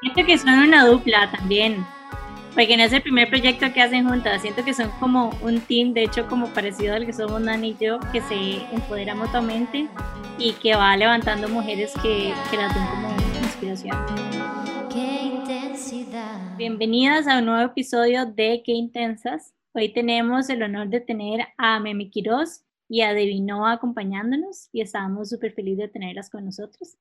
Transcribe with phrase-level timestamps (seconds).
[0.00, 1.86] Siento que son una dupla también,
[2.54, 5.92] porque no es el primer proyecto que hacen juntas, siento que son como un team,
[5.92, 9.88] de hecho como parecido al que somos Nani y yo, que se empodera mutuamente
[10.38, 13.10] y que va levantando mujeres que, que las ven como
[13.40, 13.96] inspiración.
[14.92, 16.56] Qué intensidad.
[16.56, 19.54] Bienvenidas a un nuevo episodio de Qué Intensas.
[19.72, 25.28] Hoy tenemos el honor de tener a Memi Quiroz y a Devinoa acompañándonos y estamos
[25.28, 26.96] súper felices de tenerlas con nosotros.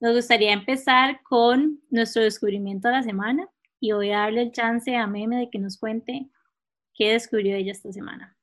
[0.00, 3.48] Nos gustaría empezar con nuestro descubrimiento de la semana
[3.80, 6.28] y voy a darle el chance a Meme de que nos cuente
[6.94, 8.36] qué descubrió ella esta semana.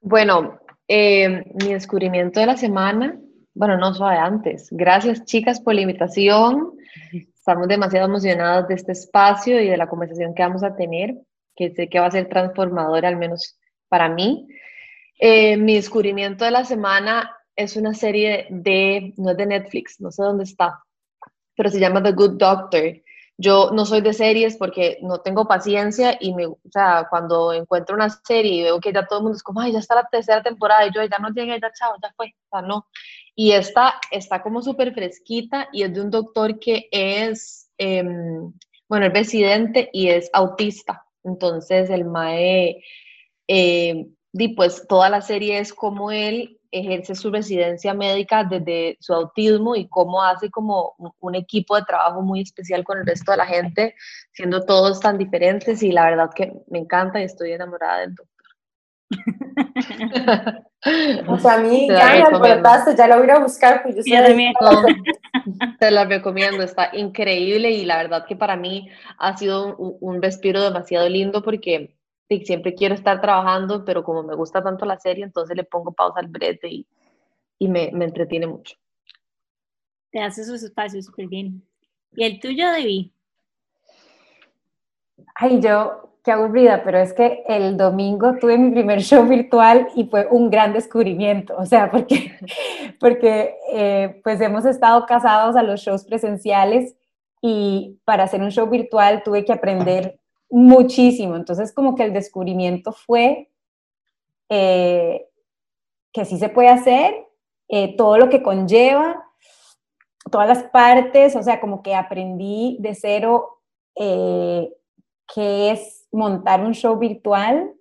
[0.00, 3.20] Bueno, eh, mi descubrimiento de la semana,
[3.54, 4.66] bueno, no fue antes.
[4.72, 6.72] Gracias chicas por la invitación.
[7.12, 11.16] Estamos demasiado emocionados de este espacio y de la conversación que vamos a tener,
[11.56, 14.48] que sé que va a ser transformadora, al menos para mí.
[15.18, 20.10] Eh, mi descubrimiento de la semana es una serie de, no es de Netflix, no
[20.10, 20.82] sé dónde está,
[21.56, 23.02] pero se llama The Good Doctor.
[23.38, 27.94] Yo no soy de series porque no tengo paciencia y me, o sea, cuando encuentro
[27.96, 30.08] una serie y veo que ya todo el mundo es como, ay, ya está la
[30.10, 32.86] tercera temporada y yo ya no llegué, ya chao, ya fue, o sea, no.
[33.34, 38.52] Y esta está como súper fresquita y es de un doctor que es, em,
[38.88, 41.04] bueno, es residente y es autista.
[41.24, 42.82] Entonces el MAE,
[43.48, 44.06] eh,
[44.56, 49.88] pues toda la serie es como él ejerce su residencia médica desde su autismo y
[49.88, 53.94] cómo hace como un equipo de trabajo muy especial con el resto de la gente,
[54.32, 58.31] siendo todos tan diferentes y la verdad que me encanta y estoy enamorada del doctor.
[61.28, 64.02] o sea, a mí ya me ya la voy a buscar, pues yo
[65.78, 70.22] Te la recomiendo, está increíble y la verdad que para mí ha sido un, un
[70.22, 71.94] respiro demasiado lindo porque
[72.40, 76.20] siempre quiero estar trabajando, pero como me gusta tanto la serie, entonces le pongo pausa
[76.20, 76.86] al brete y,
[77.58, 78.76] y me, me, entretiene mucho.
[80.10, 81.62] Te hace sus espacios súper bien.
[82.12, 83.12] ¿Y el tuyo, Debbie?
[85.34, 90.04] Ay, yo, qué aburrida, pero es que el domingo tuve mi primer show virtual y
[90.04, 92.32] fue un gran descubrimiento, o sea, porque,
[93.00, 96.96] porque eh, pues hemos estado casados a los shows presenciales
[97.40, 101.34] y para hacer un show virtual tuve que aprender muchísimo.
[101.34, 103.50] Entonces, como que el descubrimiento fue
[104.48, 105.26] eh,
[106.12, 107.26] que sí se puede hacer,
[107.68, 109.24] eh, todo lo que conlleva,
[110.30, 113.62] todas las partes, o sea, como que aprendí de cero
[113.96, 114.70] eh,
[115.34, 117.72] qué es montar un show virtual.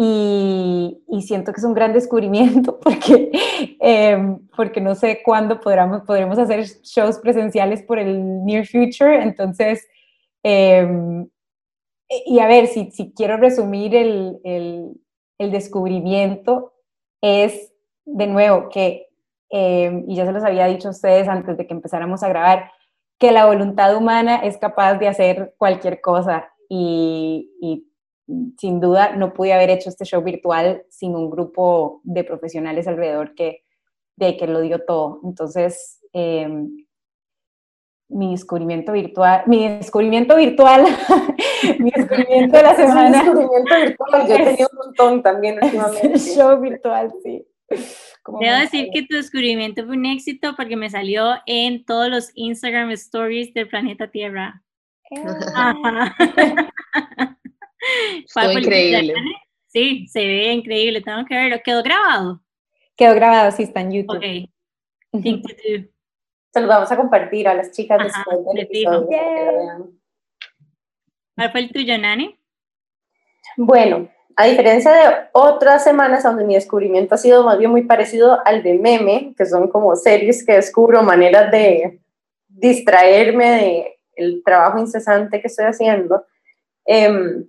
[0.00, 3.32] Y, siento que es un gran descubrimiento porque,
[3.80, 9.20] em, porque no sé cuándo podremos, podremos hacer shows presenciales por el near future.
[9.20, 9.86] Entonces,
[10.44, 11.28] em,
[12.26, 14.92] y a ver, si, si quiero resumir el, el,
[15.38, 16.72] el, descubrimiento,
[17.20, 17.72] es
[18.06, 19.08] de nuevo que,
[19.50, 22.70] em, y ya se los había dicho a ustedes antes de que empezáramos a grabar,
[23.18, 27.88] que la voluntad humana es capaz de hacer cualquier cosa y, y
[28.58, 33.34] sin duda no pude haber hecho este show virtual sin un grupo de profesionales alrededor
[33.34, 33.64] que,
[34.16, 35.20] de que lo dio todo.
[35.24, 36.48] Entonces, eh,
[38.08, 40.84] mi descubrimiento virtual, mi descubrimiento virtual,
[41.78, 43.22] mi descubrimiento de la semana.
[43.22, 46.18] Mi descubrimiento virtual, yo he tenido un montón también últimamente.
[46.18, 47.46] show virtual, sí.
[48.40, 52.90] Debo decir que tu descubrimiento fue un éxito porque me salió en todos los Instagram
[52.92, 54.62] stories del planeta Tierra.
[58.28, 59.14] Fue increíble.
[59.68, 61.58] Sí, se ve increíble, tengo que verlo.
[61.64, 62.42] ¿Quedó grabado?
[62.96, 64.16] Quedó grabado, sí, está en YouTube.
[64.16, 64.24] Ok.
[66.52, 69.08] Se los vamos a compartir a las chicas después del episodio.
[71.34, 72.38] ¿Cuál fue el tuyo, Nani?
[73.56, 74.10] Bueno,
[74.40, 78.62] a diferencia de otras semanas donde mi descubrimiento ha sido más bien muy parecido al
[78.62, 81.98] de meme, que son como series que descubro, maneras de
[82.46, 86.24] distraerme del trabajo incesante que estoy haciendo,
[86.84, 87.48] em,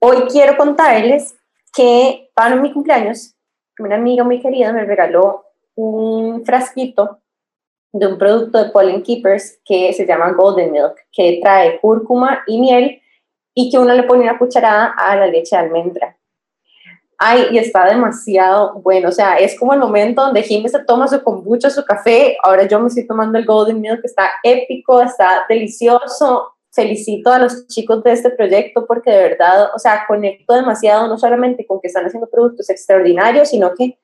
[0.00, 1.36] hoy quiero contarles
[1.72, 3.36] que para mi cumpleaños,
[3.78, 5.44] una amiga muy querida me regaló
[5.76, 7.20] un frasquito
[7.92, 12.60] de un producto de Pollen Keepers que se llama Golden Milk, que trae cúrcuma y
[12.60, 13.01] miel
[13.54, 16.16] y que uno le pone una cucharada a la leche de almendra.
[17.18, 21.06] Ay, y está demasiado bueno, o sea, es como el momento donde Jimmy se toma
[21.06, 25.00] su kombucha, su café, ahora yo me estoy tomando el Golden Milk, que está épico,
[25.00, 26.48] está delicioso.
[26.74, 31.18] Felicito a los chicos de este proyecto porque de verdad, o sea, conecto demasiado, no
[31.18, 33.98] solamente con que están haciendo productos extraordinarios, sino que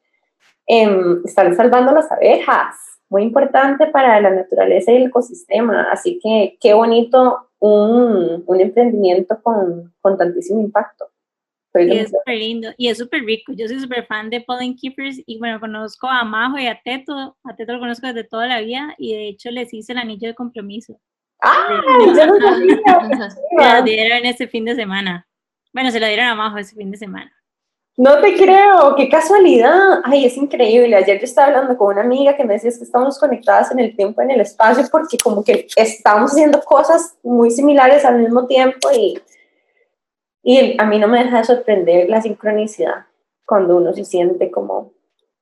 [0.66, 2.76] em, están salvando las abejas
[3.10, 5.88] muy importante para la naturaleza y el ecosistema.
[5.90, 11.06] Así que qué bonito un, un emprendimiento con, con, tantísimo impacto.
[11.74, 13.52] y es súper lindo y es súper rico.
[13.54, 17.36] Yo soy súper fan de Pollen Keepers y bueno, conozco a Majo y a Teto.
[17.44, 20.28] A Teto lo conozco desde toda la vida y de hecho les hice el anillo
[20.28, 20.98] de compromiso.
[21.42, 21.80] ¡Ah!
[22.04, 22.78] Yo no sabía.
[23.30, 25.26] Se lo dieron ese fin de semana.
[25.72, 27.32] Bueno, se lo dieron a Majo ese fin de semana.
[27.98, 30.02] No te creo, qué casualidad.
[30.04, 30.94] Ay, es increíble.
[30.94, 33.96] Ayer yo estaba hablando con una amiga que me decía que estamos conectadas en el
[33.96, 38.88] tiempo, en el espacio, porque como que estamos haciendo cosas muy similares al mismo tiempo
[38.94, 39.20] y,
[40.44, 43.06] y a mí no me deja de sorprender la sincronicidad
[43.44, 44.92] cuando uno se siente como...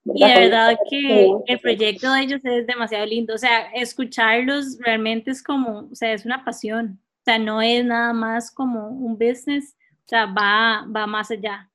[0.06, 3.34] Y de verdad que el proyecto de ellos es demasiado lindo.
[3.34, 6.98] O sea, escucharlos realmente es como, o sea, es una pasión.
[7.20, 9.76] O sea, no es nada más como un business,
[10.06, 11.68] o sea, va, va más allá.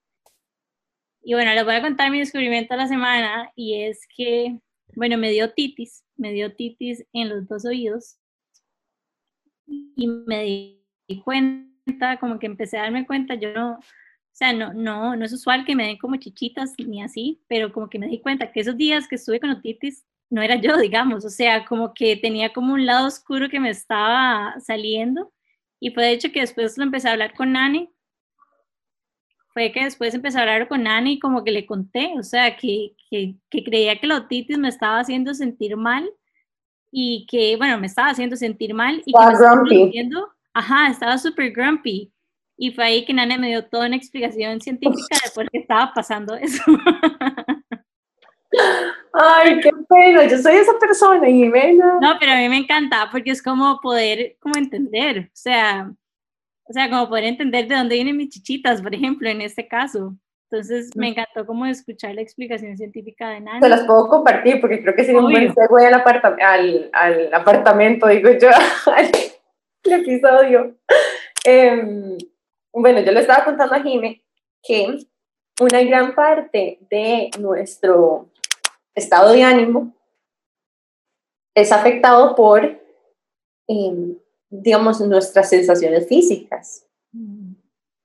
[1.23, 4.59] Y bueno, les voy a contar mi descubrimiento de la semana y es que,
[4.95, 8.17] bueno, me dio titis, me dio titis en los dos oídos
[9.67, 13.79] y me di cuenta, como que empecé a darme cuenta, yo no, o
[14.31, 17.89] sea, no, no, no es usual que me den como chichitas ni así, pero como
[17.89, 21.23] que me di cuenta que esos días que estuve con otitis no era yo, digamos,
[21.23, 25.31] o sea, como que tenía como un lado oscuro que me estaba saliendo
[25.79, 27.89] y fue de hecho que después lo empecé a hablar con Nani
[29.53, 32.55] fue que después empecé a hablar con Nani y como que le conté, o sea,
[32.55, 36.09] que, que, que, creía que la otitis me estaba haciendo sentir mal
[36.91, 39.01] y que, bueno, me estaba haciendo sentir mal.
[39.05, 40.09] Y estaba grumpy.
[40.53, 42.11] ajá, estaba súper grumpy.
[42.57, 45.93] Y fue ahí que Nani me dio toda una explicación científica de por qué estaba
[45.93, 46.63] pasando eso.
[49.13, 51.73] Ay, qué pena, yo soy esa persona me...
[51.73, 55.91] No, pero a mí me encanta porque es como poder como entender, o sea,
[56.71, 60.15] o sea, como poder entender de dónde vienen mis chichitas, por ejemplo, en este caso.
[60.49, 63.59] Entonces, me encantó como escuchar la explicación científica de Nani.
[63.59, 68.07] Se las puedo compartir porque creo que sería un buen segue al, al, al, apartamento,
[68.07, 68.47] digo yo,
[68.95, 69.11] al
[69.83, 70.77] episodio.
[71.43, 72.17] Em,
[72.71, 74.23] bueno, yo le estaba contando a Jime
[74.63, 74.97] que
[75.59, 78.29] una gran parte de nuestro
[78.95, 79.93] estado de ánimo
[81.53, 84.17] es afectado por eh,
[84.51, 86.85] digamos, nuestras sensaciones físicas.
[87.13, 87.53] Mm.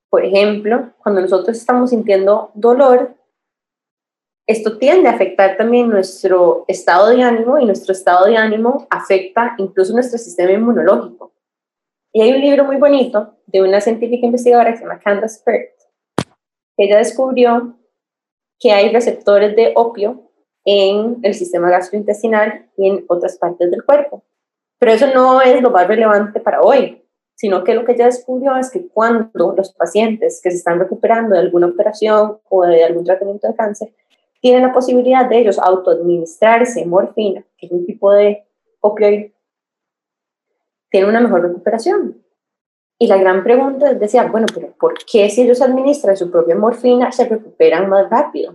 [0.09, 3.17] Por ejemplo, cuando nosotros estamos sintiendo dolor,
[4.47, 9.57] esto tiende a afectar también nuestro estado de ánimo y nuestro estado de ánimo afecta
[9.59, 11.33] incluso nuestro sistema inmunológico.
[12.13, 15.73] Y hay un libro muy bonito de una científica investigadora que se llama Candace Pert,
[16.77, 17.77] que ella descubrió
[18.61, 20.31] que hay receptores de opio
[20.65, 24.23] en el sistema gastrointestinal y en otras partes del cuerpo.
[24.79, 27.03] Pero eso no es lo más relevante para hoy,
[27.35, 31.35] sino que lo que ella descubrió es que cuando los pacientes que se están recuperando
[31.35, 33.95] de alguna operación o de algún tratamiento de cáncer
[34.41, 38.45] tienen la posibilidad de ellos autoadministrarse morfina, que es un tipo de
[38.81, 39.35] opioide,
[40.91, 42.23] tienen una mejor recuperación.
[42.99, 46.55] Y la gran pregunta es, decía, bueno, pero ¿por qué si ellos administran su propia
[46.55, 48.55] morfina se recuperan más rápido?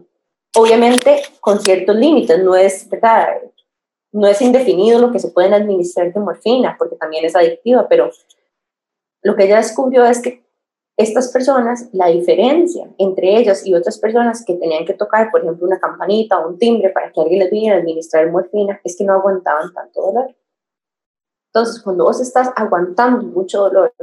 [0.55, 3.37] Obviamente con ciertos límites, no es, ¿verdad?
[4.11, 8.11] No es indefinido lo que se pueden administrar de morfina, porque también es adictiva, pero
[9.23, 10.43] lo que ella descubrió es que
[10.97, 15.65] estas personas, la diferencia entre ellas y otras personas que tenían que tocar, por ejemplo,
[15.65, 19.03] una campanita o un timbre para que alguien les viniera a administrar morfina, es que
[19.03, 20.35] no aguantaban tanto dolor.
[21.47, 23.93] Entonces, cuando vos estás aguantando mucho dolor,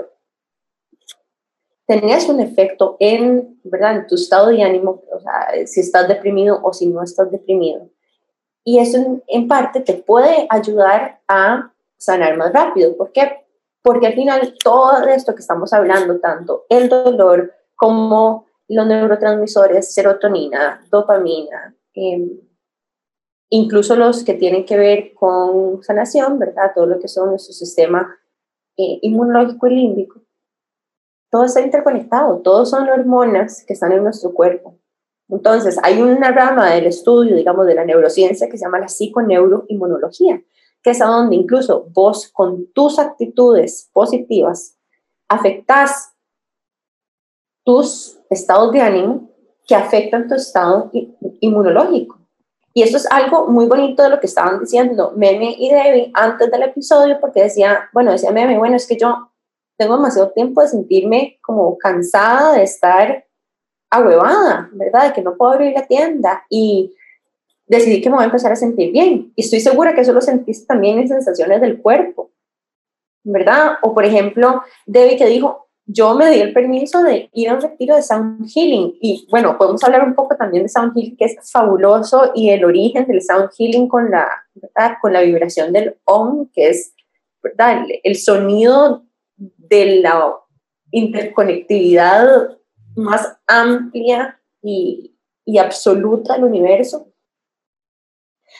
[1.87, 3.97] tenías un efecto en, ¿verdad?
[3.97, 7.89] en tu estado de ánimo, o sea, si estás deprimido o si no estás deprimido.
[8.69, 12.95] Y eso en, parte te puede ayudar a sanar más rápido.
[12.99, 13.47] ¿Por qué?
[13.81, 20.87] Porque al final todo esto que estamos hablando, tanto el dolor como los neurotransmisores, serotonina,
[20.91, 22.43] dopamina, em,
[23.49, 26.73] incluso los que tienen que ver con sanación, ¿verdad?
[26.75, 28.19] Todo lo que son nuestro sistema
[28.77, 30.21] eh, inmunológico y límbico.
[31.31, 34.79] Todo está interconectado, todos son hormonas que están en nuestro cuerpo.
[35.29, 40.43] Entonces, hay una rama del estudio, digamos, de la neurociencia que se llama la psiconeuroinmunología,
[40.83, 44.79] que es a donde incluso vos con tus actitudes positivas
[45.29, 46.15] afectas
[47.65, 49.31] tus estados de ánimo
[49.67, 50.91] que afectan tu estado
[51.41, 52.19] inmunológico.
[52.73, 56.51] Y esto es algo muy bonito de lo que estaban diciendo Meme y Debbie antes
[56.51, 59.31] del episodio, porque decía, bueno, decía Meme, bueno, es que yo
[59.77, 63.28] tengo demasiado tiempo de sentirme como cansada de estar
[63.91, 65.09] ahuevada, ¿verdad?
[65.09, 66.95] De que no puedo abrir la tienda y
[67.67, 69.33] decidí que me voy a empezar a sentir bien.
[69.37, 72.31] Y estoy segura que eso lo sentiste también en sensaciones del cuerpo,
[73.25, 73.75] ¿verdad?
[73.83, 77.63] O por ejemplo, Debbie que dijo, yo me di el permiso de ir a un
[77.63, 78.99] retiro de Sound Healing.
[79.01, 82.65] Y bueno, podemos hablar un poco también de Sound Healing, que es fabuloso, y el
[82.65, 84.29] origen del Sound Healing con la,
[85.01, 86.93] con la vibración del OM, que es
[87.43, 87.87] ¿verdad?
[88.03, 89.05] el sonido
[89.37, 90.35] de la
[90.91, 92.58] interconectividad
[92.99, 97.13] más amplia y, y absoluta del universo.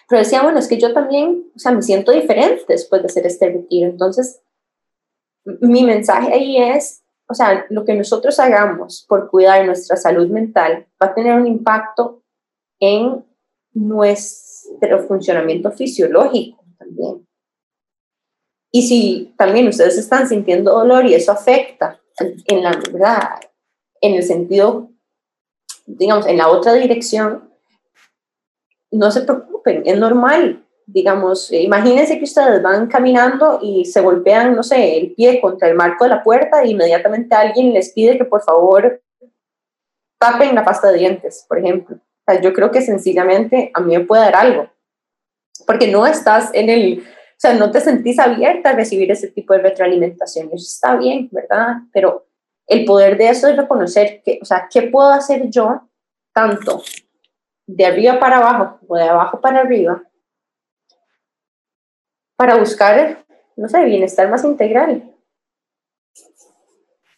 [0.09, 3.27] Pero decía, bueno, es que yo también, o sea, me siento diferente después de hacer
[3.27, 3.89] este retiro.
[3.91, 4.43] Entonces,
[5.61, 10.87] mi mensaje ahí es, o sea, lo que nosotros hagamos por cuidar nuestra salud mental
[11.03, 12.23] va a tener un impacto
[12.81, 13.25] en
[13.73, 17.27] nuestro funcionamiento fisiológico también.
[18.71, 23.41] Y si también ustedes están sintiendo dolor y eso afecta en la verdad,
[24.01, 24.91] en el sentido,
[25.87, 27.49] digamos, en la otra dirección,
[28.91, 30.65] no se preocupen, es normal.
[30.87, 35.69] Digamos, eh, imagínense que ustedes van caminando y se golpean, no sé, el pie contra
[35.69, 39.03] el marco de la puerta e inmediatamente alguien les pide que por favor
[40.19, 41.99] tapen la pasta de dientes, por ejemplo.
[42.43, 44.71] Yo creo que sencillamente a mí me puede dar algo,
[45.67, 49.55] porque no estás en el, o sea, no te sentís abierta a recibir ese tipo
[49.55, 50.49] de retroalimentación.
[50.49, 51.77] Eso está bien, ¿verdad?
[51.93, 52.28] Pero
[52.69, 55.89] el poder de eso es reconocer que, o sea, ¿qué puedo hacer yo
[56.33, 56.83] tanto
[57.67, 60.03] de arriba para abajo o de abajo para arriba
[62.37, 63.25] para buscar,
[63.57, 65.13] no sé, bienestar más integral?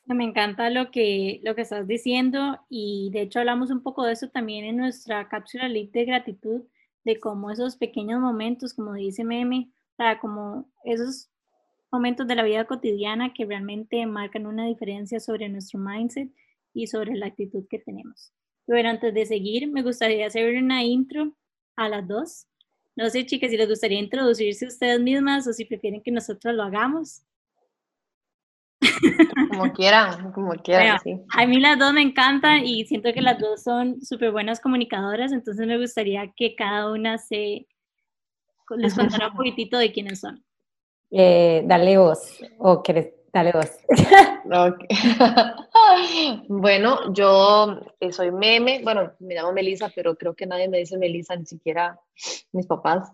[0.07, 4.15] Me encanta lo que, lo que estás diciendo y de hecho hablamos un poco de
[4.15, 6.63] eso también en nuestra cápsula de gratitud,
[7.05, 11.29] de cómo esos pequeños momentos, como dice Meme, sea, como esos
[11.93, 16.31] momentos de la vida cotidiana que realmente marcan una diferencia sobre nuestro mindset
[16.73, 18.33] y sobre la actitud que tenemos.
[18.67, 21.33] Bueno, antes de seguir, me gustaría hacer una intro
[21.77, 22.47] a las dos.
[22.97, 26.63] No sé, chicas, si les gustaría introducirse ustedes mismas o si prefieren que nosotros lo
[26.63, 27.23] hagamos.
[29.51, 30.99] Como quieran, como quieran.
[31.03, 31.19] sí.
[31.37, 35.33] A mí las dos me encantan y siento que las dos son súper buenas comunicadoras,
[35.33, 37.67] entonces me gustaría que cada una se
[38.77, 40.45] les contará un poquitito de quiénes son.
[41.11, 43.71] Eh, dale voz, o quieres, dale voz.
[46.49, 50.99] bueno, yo eh, soy meme, bueno, me llamo Melisa, pero creo que nadie me dice
[50.99, 51.99] Melisa, ni siquiera
[52.53, 53.11] mis papás.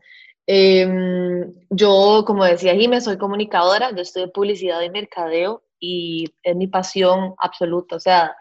[0.46, 6.68] Em, yo, como decía Jimé, soy comunicadora, yo estudio publicidad y mercadeo y es mi
[6.68, 8.36] pasión absoluta, o sea,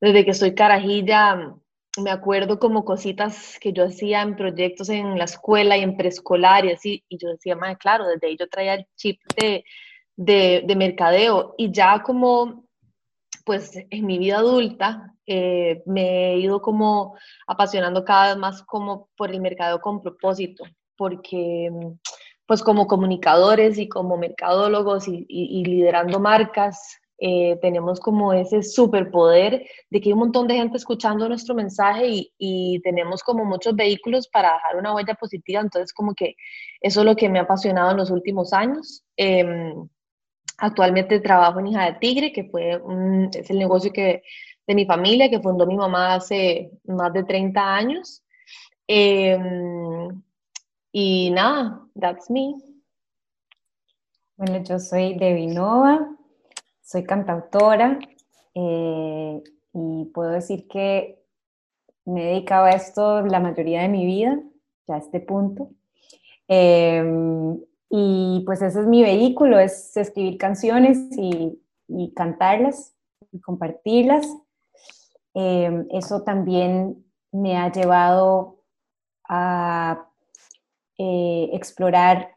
[0.00, 1.54] desde que soy carajilla
[1.98, 6.64] me acuerdo como cositas que yo hacía en proyectos en la escuela y en preescolar
[6.64, 9.64] y así, y yo decía, más claro, desde ahí yo traía el chip de,
[10.16, 12.64] de, mercadeo y ya como,
[13.44, 19.08] pues en mi vida adulta, eh, me he ido como apasionando cada vez más como
[19.16, 20.64] por el mercadeo con propósito,
[20.96, 21.70] porque
[22.46, 30.00] pues como comunicadores y como mercadólogos y liderando marcas, eh, tenemos como ese superpoder de
[30.00, 34.52] que hay un montón de gente escuchando nuestro mensaje y, tenemos como muchos vehículos para
[34.52, 36.34] dejar una huella positiva, entonces como que
[36.80, 39.02] eso es lo que me ha apasionado en los últimos años.
[39.16, 39.88] Em,
[40.58, 42.80] actualmente trabajo en Hija de Tigre, que fue
[43.34, 44.22] es el negocio que,
[44.66, 48.22] de mi familia que fundó mi mamá hace más de 30 años.
[48.88, 50.22] Em,
[50.92, 52.54] y nada, that's me.
[54.36, 56.16] Bueno, yo soy Debbie Nova,
[56.86, 57.98] soy cantautora
[58.54, 61.20] eh, y puedo decir que
[62.04, 64.40] me he dedicado a esto la mayoría de mi vida,
[64.86, 65.70] ya a este punto.
[66.46, 71.60] Em, y pues ese es mi vehículo, es escribir canciones y,
[72.14, 72.94] cantarlas
[73.32, 74.26] y compartirlas.
[75.34, 78.62] Em, eso también me ha llevado
[79.28, 80.08] a
[80.98, 82.36] eh, explorar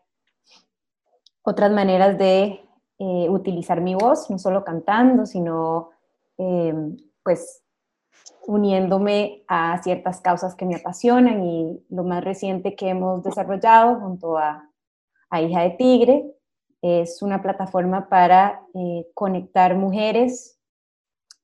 [1.43, 2.61] otras maneras de
[3.01, 5.91] eh, utilizar mi voz, no solo cantando, sino
[6.37, 6.73] eh,
[7.23, 7.63] pues
[8.45, 14.37] uniéndome a ciertas causas que me apasionan y lo más reciente que hemos desarrollado junto
[14.37, 14.69] a,
[15.29, 16.35] a Hija de Tigre
[16.81, 20.59] es una plataforma para eh, conectar mujeres,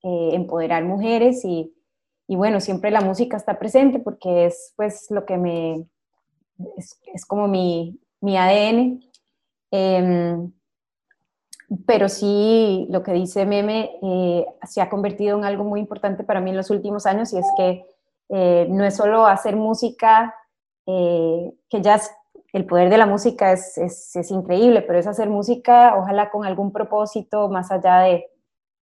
[0.04, 1.74] empoderar mujeres y,
[2.28, 5.88] y, bueno, siempre la música está presente porque es pues lo que me,
[6.78, 9.02] es, es como mi, mi ADN.
[11.86, 16.40] Pero sí lo que dice Meme eh, se ha convertido en algo muy importante para
[16.40, 17.86] mí en los últimos años y es que
[18.30, 20.36] eh, no es solo hacer música,
[20.86, 22.00] eh, que ya
[22.54, 27.50] el poder de la música es, increíble, pero es hacer música ojalá con algún propósito
[27.50, 28.26] más allá de,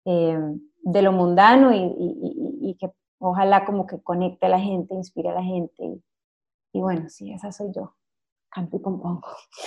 [0.05, 5.35] lo mundano y, y, y, que ojalá como que conecte a la gente, inspire a
[5.35, 6.01] la gente.
[6.73, 7.95] y bueno, sí, esa soy yo
[8.53, 9.23] canto y compongo.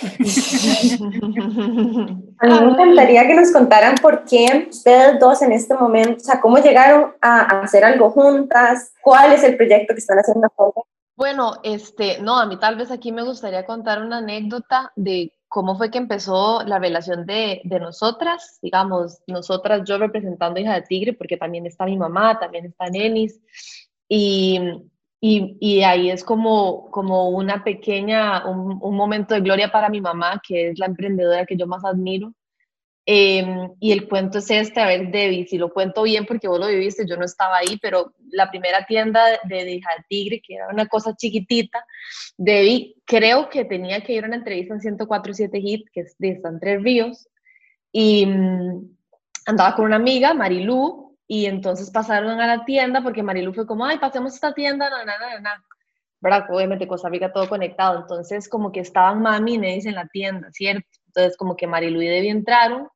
[2.38, 6.24] A mí me encantaría que nos contaran por qué ustedes dos en este momento, o
[6.24, 10.84] sea, cómo llegaron a hacer algo juntas, cuál es el proyecto que están haciendo juntas.
[11.16, 15.76] Bueno, este, no, a mí tal vez aquí me gustaría contar una anécdota de cómo
[15.76, 21.12] fue que empezó la relación de, de, nosotras, digamos, nosotras, yo representando hija de tigre,
[21.14, 23.40] porque también está mi mamá, también está Nenis,
[24.08, 24.60] y,
[25.60, 30.40] y, ahí es como, como una pequeña, un, un, momento de gloria para mi mamá,
[30.46, 32.32] que es la emprendedora que yo más admiro,
[33.08, 36.58] Em, y el cuento es este, a ver, Debbie, si lo cuento bien porque vos
[36.58, 40.56] lo viviste, yo no estaba ahí, pero la primera tienda de, de Hija Tigre, que
[40.56, 41.86] era una cosa chiquitita,
[42.36, 46.40] Debbie creo que tenía que ir a una entrevista en 1047 Hit, que es de
[46.40, 47.28] San Tres Ríos,
[47.92, 48.96] y mm,
[49.46, 53.84] andaba con una amiga, Marilú, y entonces pasaron a la tienda porque Marilú fue como,
[53.84, 55.64] ay, pasemos esta tienda, na, na, na, na.
[56.20, 56.46] ¿verdad?
[56.50, 60.48] Obviamente Costa Rica todo conectado, entonces como que estaban mami y Nedis en la tienda,
[60.52, 60.88] ¿cierto?
[61.06, 62.88] Entonces como que Marilú y Debbie entraron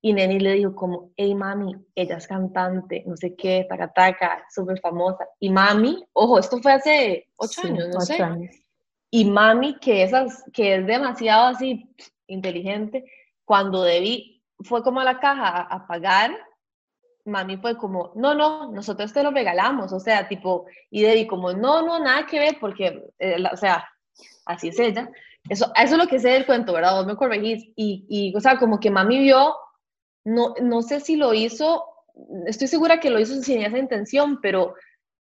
[0.00, 4.44] y Neni le dijo como, hey mami, ella es cantante, no sé qué, taca taca,
[4.48, 5.26] súper famosa.
[5.40, 8.22] Y mami, ojo, esto fue hace ocho años, no sé.
[8.22, 8.54] Años.
[9.10, 11.90] Y mami, que, esas, que es demasiado así
[12.26, 13.04] inteligente,
[13.44, 16.30] cuando Debbie fue como a la caja a, pagar,
[17.24, 21.52] mami fue como, no, no, nosotros te lo regalamos, o sea, tipo, y Debbie como,
[21.52, 23.88] no, no, nada que ver, porque, eh, o sea,
[24.46, 25.10] así es ella.
[25.48, 26.96] Eso, eso es lo que sé del cuento, ¿verdad?
[26.96, 27.64] Vos me corregís.
[27.76, 29.54] Y, y, o sea, como que mami vio
[30.24, 31.84] no, no sé si lo hizo,
[32.46, 34.74] estoy segura que lo hizo sin esa intención, pero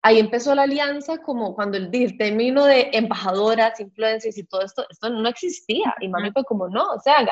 [0.02, 4.84] ahí empezó la alianza como cuando el, el término de embajadoras, influencers y todo esto,
[4.90, 5.94] esto no existía.
[6.00, 7.26] Y mami fue como, no, o sea,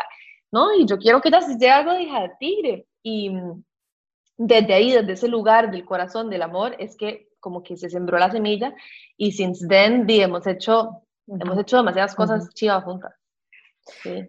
[0.51, 2.87] no, y yo quiero que ella se llegue algo de hija de tigre.
[3.03, 3.31] Y
[4.39, 8.19] desde ahí, desde ese lugar del corazón, del amor, es que como que se sembró
[8.19, 8.75] la semilla
[9.17, 13.15] y since then hemos hecho, hemos hecho demasiadas cosas chivas juntas.
[14.03, 14.29] Sí.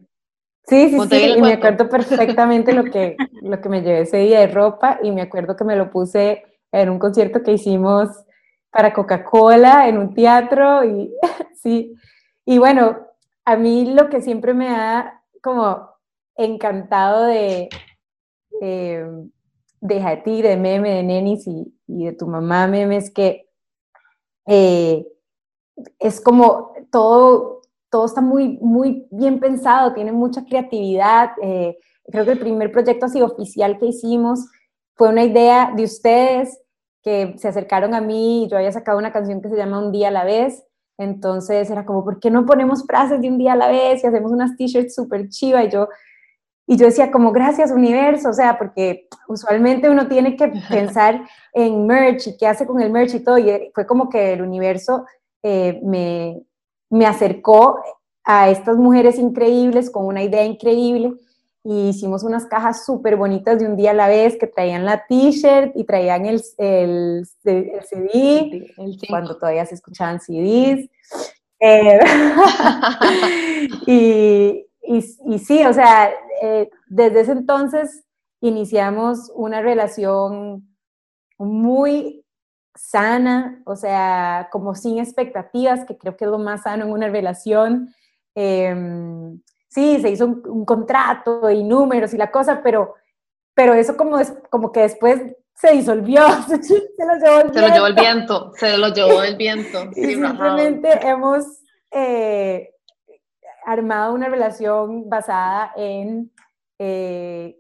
[0.66, 4.42] Sí, sí, sí, y me acuerdo perfectamente lo que, lo que me llevé ese día
[4.42, 8.10] de ropa y me acuerdo que me lo puse en un concierto que hicimos
[8.70, 11.12] para Coca-Cola en un teatro y
[11.56, 11.96] sí,
[12.46, 13.00] y bueno,
[13.46, 15.90] a mí lo que siempre me ha como
[16.36, 17.70] encantado de,
[18.62, 19.30] de,
[19.82, 23.48] de ti, de Meme, de Nenis y, y, de tu mamá Meme es que
[24.46, 25.06] eh,
[26.00, 31.32] es como todo todo está muy, muy bien pensado, tiene mucha creatividad.
[31.42, 34.46] Eh, creo que el primer proyecto así oficial que hicimos
[34.96, 36.62] fue una idea de ustedes
[37.02, 39.92] que se acercaron a mí y yo había sacado una canción que se llama Un
[39.92, 40.64] día a la vez.
[40.98, 44.08] Entonces era como, ¿por qué no ponemos frases de un día a la vez y
[44.08, 45.64] hacemos unas t-shirts súper chiva?
[45.64, 45.88] Y yo,
[46.72, 51.88] y yo decía, como, gracias universo, o sea, porque usualmente uno tiene que pensar en
[51.88, 53.40] merch y qué hace con el merch y todo.
[53.40, 55.04] Y fue como que el universo
[55.42, 56.44] eh, me,
[56.92, 57.82] me acercó
[58.24, 61.16] a estas mujeres increíbles con una idea increíble
[61.64, 65.08] y hicimos unas cajas súper bonitas de un día a la vez que traían la
[65.08, 68.76] t-shirt y traían el, el, el CD,
[69.10, 70.88] cuando todavía se escuchaban CDs.
[71.62, 72.00] Eh,
[73.88, 78.06] y, y, sí, o sea, eh, desde ese entonces
[78.42, 80.68] iniciamos una relación
[81.38, 82.26] muy
[82.76, 87.08] sana, o sea, como sin expectativas, que creo que es lo más sano en una
[87.08, 87.94] relación.
[88.34, 92.96] Em, sí, se hizo un, contrato y números y la cosa, pero,
[93.54, 95.22] pero eso como, es, como que después
[95.54, 97.62] se disolvió, se, lo llevó el se viento.
[97.62, 99.84] Lo llevó el viento, se lo llevó el viento.
[99.96, 101.46] y simplemente hemos
[101.92, 102.74] eh,
[103.66, 106.32] armado una relación basada en,
[106.80, 107.60] eh,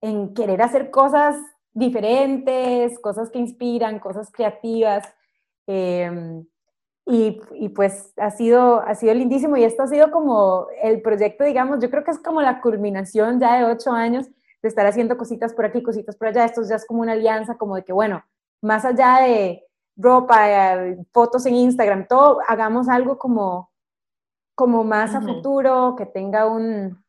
[0.00, 1.36] en querer hacer cosas
[1.72, 5.04] diferentes, cosas que inspiran, cosas creativas.
[5.66, 6.46] Em,
[7.06, 11.44] y, y, pues ha sido, ha sido lindísimo y esto ha sido como el proyecto,
[11.44, 14.26] digamos, yo creo que es como la culminación ya de ocho años
[14.62, 16.44] de estar haciendo cositas por aquí, cositas por allá.
[16.44, 18.24] Esto ya es como una alianza, como de que, bueno,
[18.62, 19.64] más allá de
[19.96, 23.70] ropa, eh, fotos en Instagram, todo, hagamos algo como,
[24.56, 27.04] como más a futuro, que tenga un,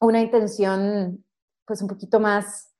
[0.00, 1.24] una intención
[1.64, 2.74] pues un poquito más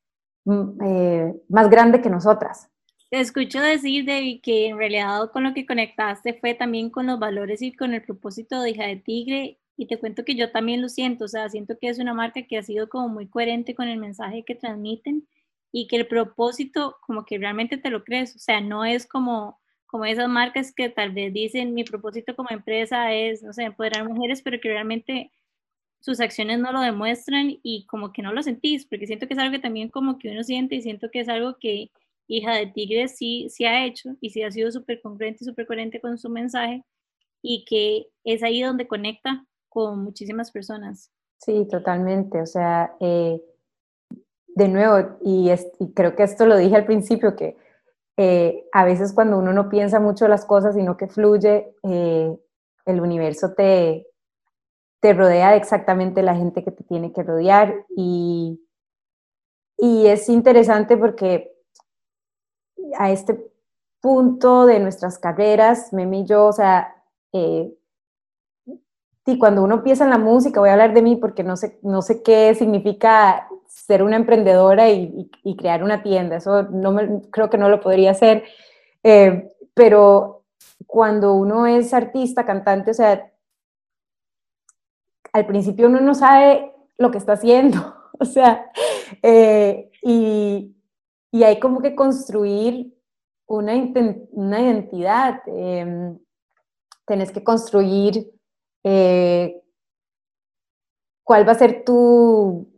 [0.45, 2.69] Mm, eh, más grande que nosotras.
[3.11, 7.19] Te escucho decir, Debbie, que en realidad con lo que conectaste fue también con los
[7.19, 9.59] valores y con el propósito de Hija de Tigre.
[9.77, 12.43] Y te cuento que yo también lo siento, o sea, siento que es una marca
[12.43, 15.27] que ha sido como muy coherente con el mensaje que transmiten
[15.73, 19.59] y que el propósito como que realmente te lo crees, o sea, no es como
[19.95, 24.05] como esas marcas que tal vez dicen mi propósito como empresa es, no sé, empoderar
[24.09, 25.31] mujeres, pero que realmente
[26.01, 29.39] sus acciones no lo demuestran y como que no lo sentís, porque siento que es
[29.39, 31.93] algo que también como que uno siente y siento que es algo que
[32.27, 35.65] hija de tigre sí, sí ha hecho y sí ha sido súper congruente y súper
[35.65, 36.83] coherente con su mensaje
[37.41, 41.13] y que es ahí donde conecta con muchísimas personas.
[41.39, 42.41] Sí, totalmente.
[42.41, 43.41] O sea, eh,
[44.57, 45.53] de nuevo, y,
[45.95, 47.57] creo que esto lo dije al principio, que
[48.17, 52.37] eh, a veces cuando uno no piensa mucho las cosas, sino que fluye, eh,
[52.87, 54.07] el universo te,
[55.01, 57.85] te rodea de exactamente la gente que te tiene que rodear.
[57.97, 58.61] Y,
[59.79, 61.53] y es interesante porque
[62.99, 63.51] a este
[64.01, 66.95] punto de nuestras carreras, Memi y yo, o sea,
[67.33, 67.73] eh,
[69.27, 71.79] y cuando uno empieza en la música, voy a hablar de mí porque no sé,
[71.83, 77.51] no sé qué significa ser una emprendedora y, crear una tienda, eso no me, creo
[77.51, 78.45] que no lo podría hacer,
[79.03, 80.45] eh, pero
[80.87, 83.31] cuando uno es artista, cantante, o sea,
[85.33, 88.71] al principio uno no sabe lo que está haciendo, o sea,
[89.23, 90.71] eh, y,
[91.45, 92.95] hay como que construir
[93.47, 93.75] una,
[94.31, 96.17] una identidad, eh,
[97.07, 98.33] tenés que construir
[98.85, 99.61] eh,
[101.25, 102.69] cuál va a ser tu,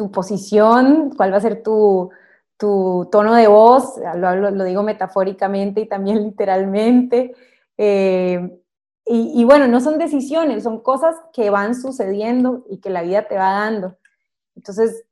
[0.00, 2.10] tu, posición, cuál va a ser tu,
[2.56, 7.34] tu tono de voz, lo, lo, digo metafóricamente y también literalmente.
[7.76, 8.58] Eh,
[9.06, 13.26] y, y, bueno, no son decisiones, son cosas que van sucediendo y que la vida
[13.26, 13.98] te va dando.
[14.54, 15.04] Entonces,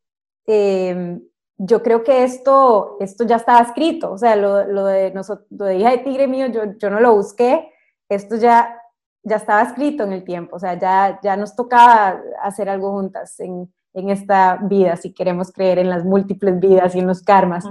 [0.47, 1.21] eh,
[1.59, 5.13] yo creo que esto, esto ya estaba escrito, o sea, lo, lo de,
[5.51, 7.73] lo de hija de tigre mío, yo, yo no lo busqué,
[8.09, 8.81] esto ya,
[9.25, 13.41] ya estaba escrito en el tiempo, o sea, ya, ya nos tocaba hacer algo juntas
[13.41, 17.65] en, en esta vida, si queremos creer en las múltiples vidas y en los karmas.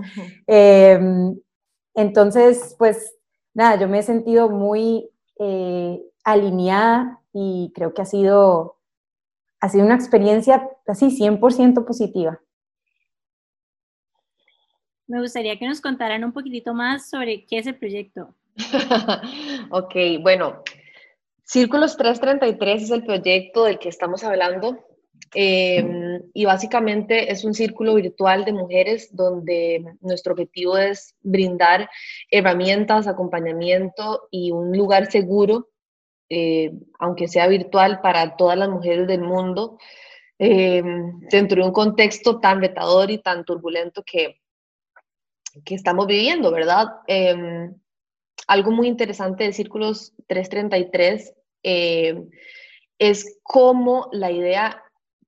[0.46, 1.38] Em,
[1.94, 3.16] entonces, pues
[3.54, 5.10] nada, yo me he sentido muy
[5.40, 8.78] eh, alineada y creo que ha sido,
[9.60, 12.40] ha sido una experiencia así 100% positiva.
[15.08, 18.36] Me gustaría que nos contaran un poquitito más sobre qué es el proyecto.
[19.72, 20.64] ok, bueno,
[21.48, 24.86] Círculos 333 es el proyecto del que estamos hablando
[25.34, 31.90] em, y básicamente es un círculo virtual de mujeres donde nuestro objetivo es brindar
[32.32, 35.70] herramientas, acompañamiento y un lugar seguro,
[36.30, 39.78] eh, aunque sea virtual, para todas las mujeres del mundo
[40.40, 44.40] em, dentro de un contexto tan retador y tan turbulento que,
[45.66, 46.88] que estamos viviendo, ¿verdad?
[47.08, 47.74] Em,
[48.48, 52.30] algo muy interesante de Círculos 333 em,
[53.00, 54.84] es cómo la idea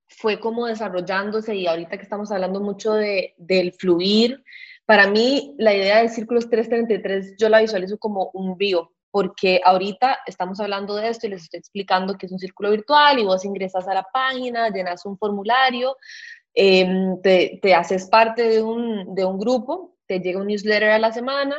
[0.10, 4.44] fue como desarrollándose y ahorita que estamos hablando mucho de, del fluir,
[4.86, 10.20] para mí la idea de Círculos 333 yo la visualizo como un río, porque ahorita
[10.26, 13.46] estamos hablando de esto y les estoy explicando que es un círculo virtual y vos
[13.46, 15.96] ingresas a la página, llenas un formulario,
[16.54, 21.00] em, te, te, haces parte de un, de un grupo te llega un newsletter a
[21.00, 21.56] la semana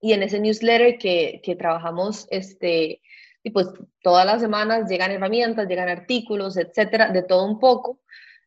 [0.00, 3.02] y en ese newsletter que, que trabajamos, este,
[3.42, 3.68] y pues
[4.02, 8.00] todas las semanas llegan herramientas, llegan artículos, etcétera, de todo un poco.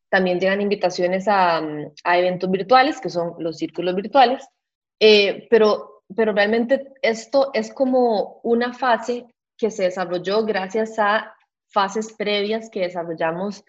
[0.10, 1.62] También llegan invitaciones a,
[2.04, 4.46] a eventos virtuales, que son los círculos virtuales,
[5.00, 9.26] eh, pero, pero realmente esto es como una fase
[9.58, 11.34] que se desarrolló gracias a
[11.68, 13.64] fases previas que desarrollamos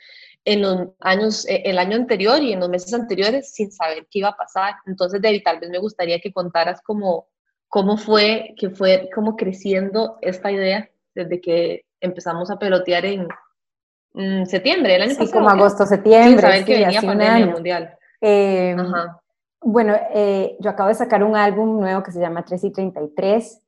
[0.45, 4.19] en los años, eh, el año anterior y en los meses anteriores sin saber qué
[4.19, 4.75] iba a pasar.
[4.87, 7.29] Entonces, David, tal vez me gustaría que contaras cómo,
[7.69, 13.29] cómo fue, que fue como creciendo esta idea desde que empezamos a pelotear en
[14.47, 16.31] septiembre del año sí, como agosto, septiembre.
[16.31, 17.97] Sin saber que venía pandemia mundial.
[18.21, 18.79] Em,
[19.61, 23.61] bueno, eh, yo acabo de sacar un álbum nuevo que se llama 3 y 33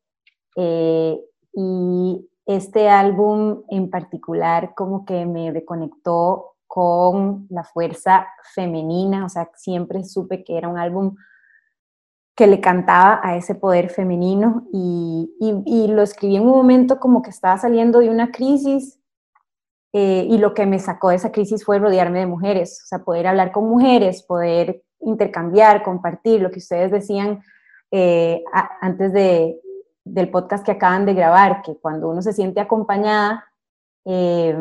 [0.57, 1.21] eh,
[1.53, 9.49] y este álbum en particular como que me reconectó con la fuerza femenina, o sea,
[9.55, 11.15] siempre supe que era un álbum
[12.35, 17.23] que le cantaba a ese poder femenino y, y, lo escribí en un momento como
[17.23, 18.99] que estaba saliendo de una crisis
[19.93, 23.05] eh, y lo que me sacó de esa crisis fue rodearme de mujeres, o sea,
[23.05, 27.43] poder hablar con mujeres, poder intercambiar, compartir lo que ustedes decían
[27.93, 28.43] eh,
[28.81, 29.61] antes de,
[30.03, 33.45] del podcast que acaban de grabar, que cuando uno se siente acompañada,
[34.05, 34.57] eh,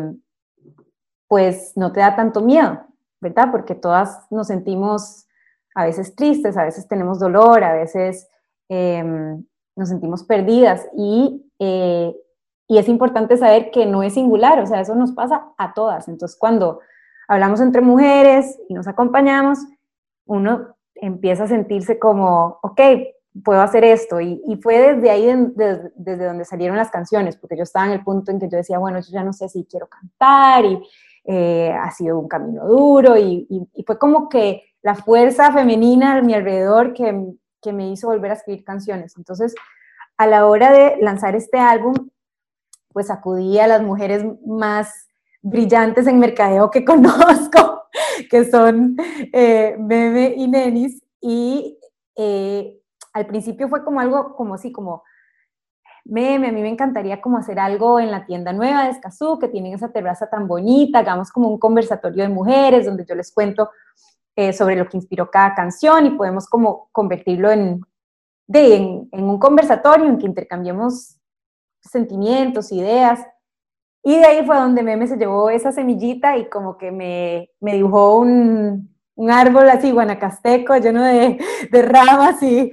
[1.27, 2.85] pues no te da tanto miedo,
[3.19, 3.49] ¿verdad?
[3.49, 5.25] Porque todas nos sentimos
[5.75, 8.27] a veces tristes, a veces tenemos dolor, a veces
[8.69, 9.43] em,
[9.75, 12.15] nos sentimos perdidas y, eh,
[12.67, 16.07] y es importante saber que no es singular, o sea, eso nos pasa a todas.
[16.07, 16.79] Entonces, cuando
[17.27, 19.59] hablamos entre mujeres y nos acompañamos,
[20.25, 22.81] uno empieza a sentirse como, ok,
[23.43, 24.21] puedo hacer esto.
[24.21, 28.03] Y, y fue desde ahí, desde donde salieron las canciones, porque yo estaba en el
[28.03, 30.81] punto en que yo decía, bueno, yo ya no sé si quiero cantar y
[31.25, 33.47] eh, ha sido un camino duro y,
[33.85, 38.35] fue como que la fuerza femenina a mi alrededor que, que me hizo volver a
[38.35, 39.15] escribir canciones.
[39.17, 39.55] Entonces,
[40.17, 42.09] a la hora de lanzar este álbum,
[42.91, 45.07] pues acudí a las mujeres más
[45.41, 47.83] brillantes en mercadeo que conozco,
[48.29, 48.95] que son
[49.31, 51.79] eh, Bebe y Nenis, y
[52.15, 52.79] eh,
[53.13, 55.03] al principio fue como algo como así, como
[56.05, 59.47] meme, a mí me encantaría como hacer algo en la tienda nueva de Escazú, que
[59.47, 63.69] tienen esa terraza tan bonita, hagamos como un conversatorio de mujeres donde yo les cuento
[64.35, 67.81] eh, sobre lo que inspiró cada canción y podemos como convertirlo en,
[68.47, 71.17] de, en, en un conversatorio en que intercambiemos
[71.81, 73.19] sentimientos, ideas.
[74.03, 77.73] Y de ahí fue donde Meme se llevó esa semillita y como que me, me
[77.73, 81.39] dibujó un, un árbol así guanacasteco lleno de,
[81.71, 82.71] de ramas y,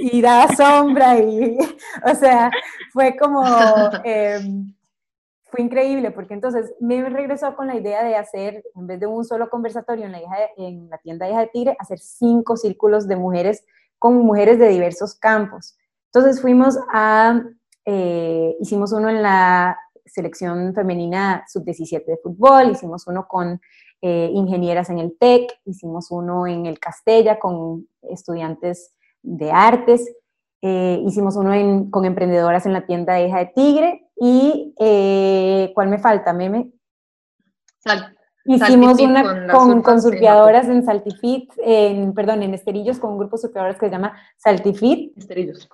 [0.00, 1.58] y, da sombra y,
[2.04, 2.50] o sea,
[2.92, 3.42] fue como,
[4.04, 4.72] em,
[5.54, 9.24] fue increíble porque entonces me regresó con la idea de hacer, en vez de un
[9.24, 13.64] solo conversatorio en la, tienda Hija de Tigre, hacer cinco círculos de mujeres
[14.00, 15.76] con mujeres de diversos campos.
[16.06, 17.40] Entonces fuimos a,
[17.84, 23.60] eh, hicimos uno en la selección femenina sub-17 de fútbol, hicimos uno con
[24.02, 30.12] eh, ingenieras en el TEC, hicimos uno en el Castella con estudiantes de artes,
[30.66, 35.88] eh, hicimos uno con emprendedoras en la tienda de Hija de Tigre y eh, ¿cuál
[35.88, 36.72] me falta, Meme?
[38.46, 43.42] Hicimos una con, con, surfeadoras en Saltifit, en, perdón, en Esterillos, con un grupo de
[43.42, 45.16] surfeadoras que se llama Saltifit.
[45.18, 45.68] Esterillos.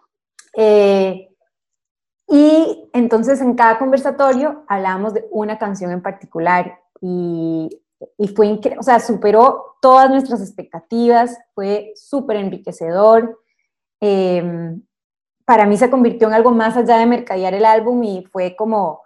[2.29, 7.69] y entonces en cada conversatorio hablábamos de una canción en particular y
[8.17, 13.39] y fue increíble, o sea, superó todas nuestras expectativas, fue súper enriquecedor.
[14.01, 14.83] Em,
[15.45, 19.03] para mí se convirtió en algo más allá de mercadear el álbum y fue como,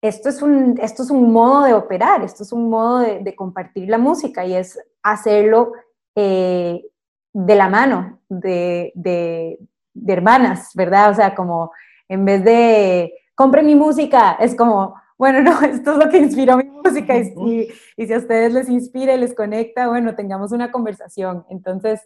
[0.00, 3.88] esto es un, esto es un modo de operar, esto es un modo de, compartir
[3.88, 5.72] la música y es hacerlo
[6.14, 6.84] eh,
[7.32, 9.58] de la mano de, de,
[9.92, 11.10] de hermanas, ¿verdad?
[11.10, 11.72] O sea, como
[12.08, 16.56] en vez de compre mi música, es como bueno, no, esto es lo que inspiró
[16.56, 20.70] mi música y, y, si a ustedes les inspira y les conecta, bueno, tengamos una
[20.70, 21.44] conversación.
[21.48, 22.00] Entonces,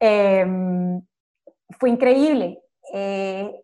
[0.00, 1.02] em,
[1.78, 2.62] fue increíble.
[2.92, 3.62] Eh,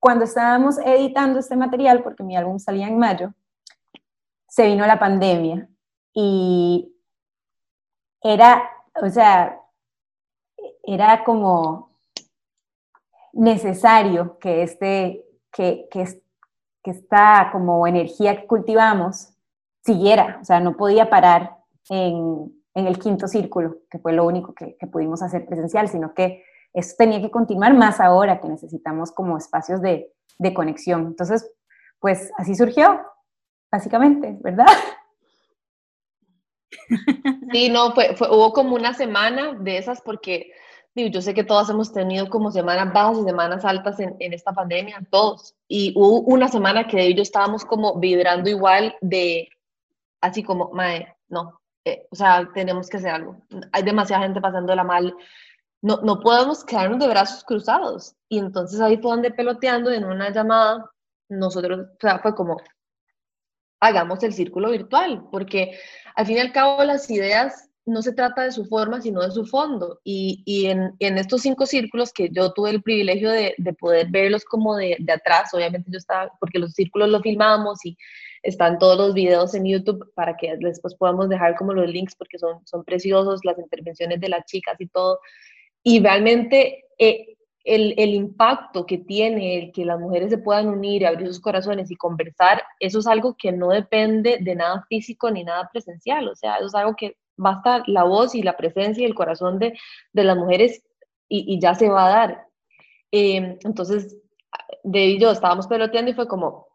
[0.00, 3.32] cuando estábamos editando este material, porque mi álbum salía en mayo,
[4.48, 5.68] se vino la pandemia
[6.12, 6.94] y
[8.20, 8.70] era,
[9.02, 9.60] o sea,
[10.82, 11.90] era como
[13.32, 16.22] necesario que este, que, que,
[16.82, 19.34] que esta como energía que cultivamos
[19.84, 21.56] siguiera, o sea, no podía parar
[21.88, 26.12] en, en el quinto círculo, que fue lo único que, que, pudimos hacer presencial, sino
[26.12, 31.06] que eso tenía que continuar más ahora que necesitamos como espacios de, de conexión.
[31.06, 31.48] Entonces,
[32.00, 33.00] pues así surgió,
[33.70, 34.66] básicamente, ¿verdad?
[37.52, 40.50] Sí, no, fue, fue, hubo como una semana de esas porque
[40.96, 44.52] yo sé que todos hemos tenido como semanas bajas y semanas altas en, en, esta
[44.52, 45.54] pandemia, todos.
[45.68, 49.48] Y hubo una semana que ellos estábamos como vibrando igual de,
[50.20, 53.36] así como, mae, no, eh, o sea, tenemos que hacer algo.
[53.72, 55.14] Hay demasiada gente pasándola mal.
[55.82, 58.16] No, no podemos quedarnos de brazos cruzados.
[58.28, 60.90] Y entonces ahí fue donde peloteando en una llamada,
[61.28, 62.56] nosotros, o sea, fue como,
[63.80, 65.78] hagamos el círculo virtual, porque
[66.14, 69.30] al fin y al cabo las ideas no se trata de su forma, sino de
[69.30, 70.00] su fondo.
[70.04, 74.08] Y, y en, en, estos cinco círculos que yo tuve el privilegio de, de poder
[74.10, 77.96] verlos como de, de, atrás, obviamente yo estaba, porque los círculos los filmamos y
[78.42, 82.38] están todos los videos en YouTube para que después podamos dejar como los links porque
[82.38, 85.20] son, son preciosos las intervenciones de las chicas y todo.
[85.82, 91.06] Y realmente eh, el, el, impacto que tiene el que las mujeres se puedan unir,
[91.06, 95.44] abrir sus corazones y conversar, eso es algo que no depende de nada físico ni
[95.44, 99.06] nada presencial, o sea, eso es algo que basta la voz y la presencia y
[99.06, 99.78] el corazón de,
[100.12, 100.82] de las mujeres
[101.28, 102.46] y, ya se va a dar.
[103.10, 104.16] Eh, entonces,
[104.82, 106.68] de y yo estábamos peloteando y fue como,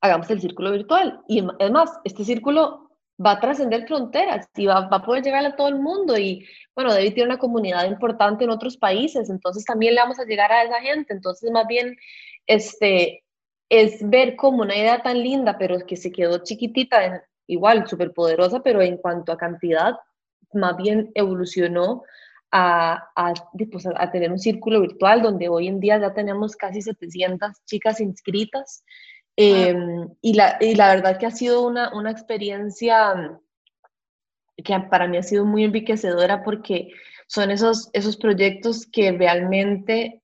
[0.00, 1.20] hagamos el círculo virtual.
[1.28, 2.90] Y es más, este círculo
[3.24, 6.16] va a trascender fronteras y va, va, a poder llegar a todo el mundo.
[6.18, 10.24] Y bueno, David tiene una comunidad importante en otros países, entonces también le vamos a
[10.24, 11.12] llegar a esa gente.
[11.12, 11.96] Entonces, más bien,
[12.46, 13.24] este,
[13.68, 18.62] es ver como una idea tan linda, pero que se quedó chiquitita igual súper poderosa,
[18.62, 19.94] pero en cuanto a cantidad,
[20.52, 22.02] más bien evolucionó
[22.50, 23.34] a, a,
[23.70, 28.00] pues, a, tener un círculo virtual donde hoy en día ya tenemos casi 700 chicas
[28.00, 28.84] inscritas.
[29.36, 29.74] Eh,
[30.22, 33.38] y, la, y la verdad que ha sido una, una experiencia
[34.56, 36.88] que para mí ha sido muy enriquecedora porque
[37.26, 40.22] son esos, esos proyectos que realmente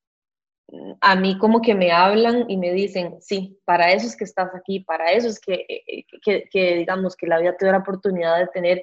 [1.00, 4.54] a mí como que me hablan y me dicen, sí, para eso es que estás
[4.54, 7.78] aquí, para eso es que, eh, que, que digamos, que la vida te da la
[7.78, 8.78] oportunidad de tener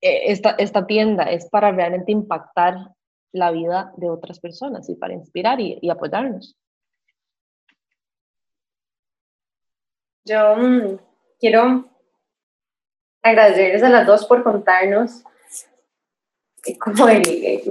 [0.00, 2.76] eh, esta, esta tienda, es para realmente impactar
[3.32, 6.56] la vida de otras personas y para inspirar y, apoyarnos.
[10.24, 10.98] Yo mmm,
[11.40, 11.84] quiero
[13.22, 15.24] agradecerles a las dos por contarnos
[16.78, 17.22] como el,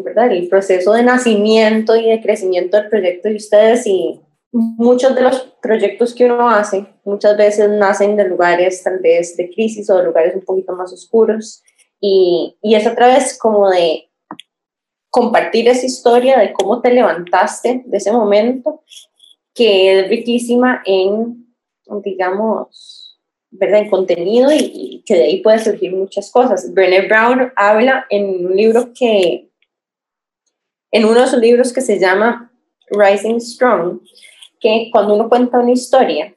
[0.04, 0.32] ¿verdad?
[0.32, 4.20] el proceso de nacimiento y de crecimiento del proyecto de ustedes y
[4.52, 9.50] muchos de los proyectos que uno hace muchas veces nacen de lugares tal vez de
[9.50, 11.64] crisis o de lugares un poquito más oscuros
[12.00, 14.12] y, y es a través como de
[15.10, 18.84] compartir esa historia de cómo te levantaste de ese momento
[19.54, 21.54] que es riquísima en,
[22.04, 23.03] digamos,
[23.54, 23.82] ¿verdad?
[23.82, 26.74] En contenido y, que de ahí pueden surgir muchas cosas.
[26.74, 29.50] Brené Brown habla en un libro que,
[30.92, 32.52] en uno de sus libros que se llama
[32.90, 34.00] Rising Strong,
[34.60, 36.34] que cuando uno cuenta una historia,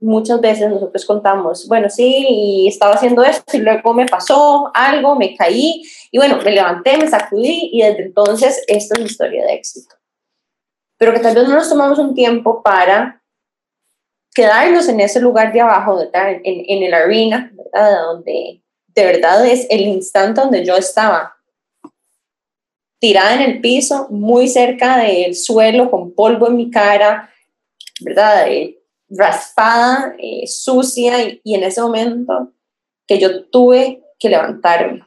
[0.00, 5.16] muchas veces nosotros contamos, bueno, sí, y estaba haciendo esto y luego me pasó algo,
[5.16, 9.44] me caí y bueno, me levanté, me sacudí y desde entonces esta es mi historia
[9.44, 9.98] de éxito
[10.98, 13.17] pero que tal vez no nos tomamos un tiempo para
[14.38, 17.52] quedarnos en ese lugar de abajo, En, en el arena.
[17.72, 18.62] Donde
[18.94, 21.34] de verdad es el instante donde yo estaba
[23.00, 27.30] tirada en el piso, muy cerca del suelo, con polvo en mi cara,
[28.00, 28.50] ¿verdad?
[28.50, 32.52] Eh, raspada, eh, sucia, y, y en ese momento
[33.06, 35.04] que yo tuve que levantarme.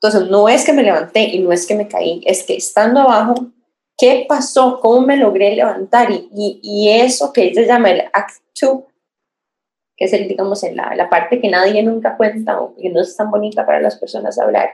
[0.00, 3.00] Entonces, no es que me levanté y no es que me caí, es que estando
[3.00, 3.34] abajo
[3.96, 4.80] ¿Qué pasó?
[4.80, 6.10] ¿Cómo me logré levantar?
[6.10, 8.82] Y, y, eso que ella llama el Act 2,
[9.96, 13.16] que es el, digamos, la, la, parte que nadie nunca cuenta o que no es
[13.16, 14.70] tan bonita para las personas hablar,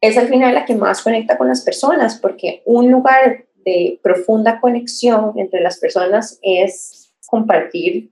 [0.00, 4.60] es al final la que más conecta con las personas, porque un lugar de profunda
[4.60, 8.10] conexión entre las personas es compartir,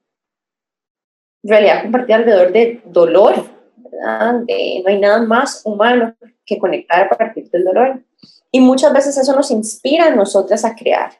[1.43, 3.35] en realidad compartir alrededor de dolor,
[3.77, 4.33] ¿verdad?
[4.35, 6.15] no hay nada más humano
[6.47, 8.01] que conectar a partir del dolor.
[8.53, 11.13] Y muchas veces eso nos inspira a nosotras a crear.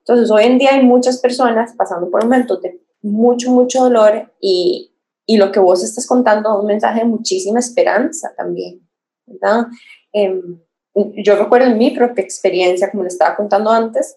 [0.00, 4.92] Entonces, hoy en día hay muchas personas pasando por momentos de mucho, mucho dolor y,
[5.26, 8.80] y lo que vos estás contando es un mensaje de muchísima esperanza también,
[9.26, 9.66] ¿verdad?
[10.12, 10.60] Em,
[10.94, 14.16] yo recuerdo en mi propia experiencia, como le estaba contando antes,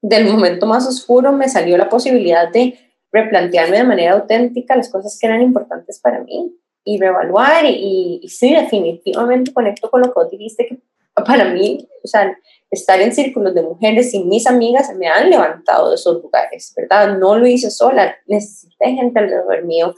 [0.00, 2.78] del momento más oscuro me salió la posibilidad de
[3.12, 8.28] replantearme de manera auténtica las cosas que eran importantes para mí y reevaluar y, y,
[8.28, 10.78] sí, definitivamente conecto con lo que vos dijiste, que
[11.24, 12.36] para mí, o sea,
[12.70, 17.16] estar en círculos de mujeres y mis amigas me han levantado de esos lugares, ¿verdad?
[17.18, 19.94] No lo hice sola, necesité gente alrededor mío,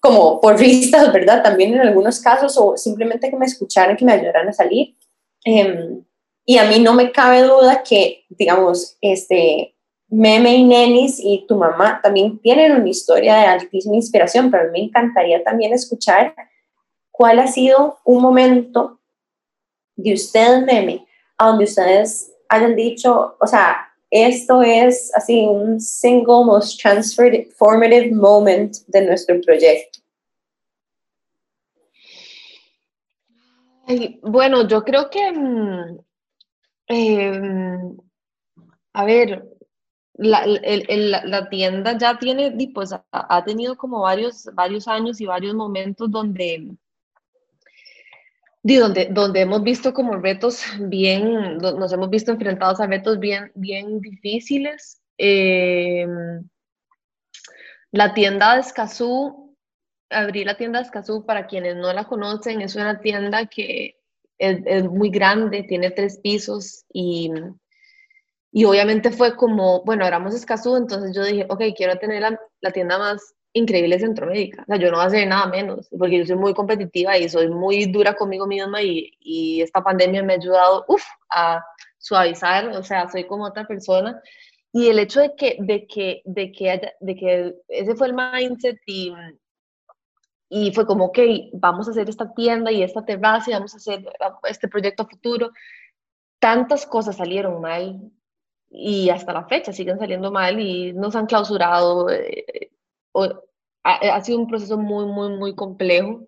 [0.00, 1.42] como por vistas, ¿verdad?
[1.42, 4.96] También en algunos casos, o simplemente que me escucharan, que me ayudaran a salir.
[5.44, 6.04] Em,
[6.44, 9.74] y a mí no me cabe duda que, digamos, este,
[10.08, 14.66] Meme y Nenis y tu mamá también tienen una historia de altísima inspiración, pero a
[14.66, 16.34] mí me encantaría también escuchar
[17.10, 18.97] cuál ha sido un momento
[19.98, 21.06] de usted, meme,
[21.36, 28.74] a donde ustedes hayan dicho, o sea, esto es así un single most transformative moment
[28.86, 29.98] de nuestro proyecto.
[34.22, 35.98] bueno, yo creo que, mm,
[36.88, 37.96] em,
[38.92, 39.48] a ver,
[40.14, 46.10] la, la, tienda ya tiene, pues ha, tenido como varios, varios años y varios momentos
[46.10, 46.76] donde
[48.62, 54.00] donde, donde hemos visto como retos bien, nos hemos visto enfrentados a retos bien, bien
[54.00, 55.00] difíciles.
[55.16, 56.48] Em,
[57.90, 59.56] la tienda de Escazú,
[60.10, 63.96] abrí la tienda de Escazú, para quienes no la conocen, es una tienda que
[64.38, 67.32] es, es muy grande, tiene tres pisos y,
[68.52, 72.70] y obviamente fue como, bueno, éramos Escazú, entonces yo dije, ok, quiero tener la, la
[72.72, 74.62] tienda más increíble Centroamérica.
[74.62, 77.28] O sea, yo no voy a hacer nada menos, porque yo soy muy competitiva y
[77.28, 81.62] soy muy dura conmigo misma y, y esta pandemia me ha ayudado uf, a
[81.98, 84.20] suavizar, o sea, soy como otra persona.
[84.72, 88.14] Y el hecho de que, de que, de que, haya, de que ese fue el
[88.14, 89.12] mindset y,
[90.50, 91.18] y fue como, ok,
[91.54, 94.04] vamos a hacer esta tienda y esta terraza y vamos a hacer
[94.44, 95.50] este proyecto futuro.
[96.38, 98.12] Tantas cosas salieron mal
[98.70, 102.10] y hasta la fecha siguen saliendo mal y nos han clausurado.
[102.10, 102.70] Eh,
[103.84, 106.26] ha, sido un proceso muy, muy, muy complejo.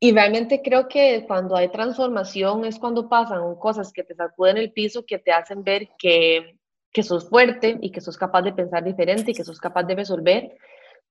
[0.00, 4.72] Y realmente creo que cuando hay transformación es cuando pasan cosas que te sacuden el
[4.72, 6.58] piso, que te hacen ver que,
[6.92, 9.94] que sos fuerte y que sos capaz de pensar diferente y que sos capaz de
[9.94, 10.56] resolver.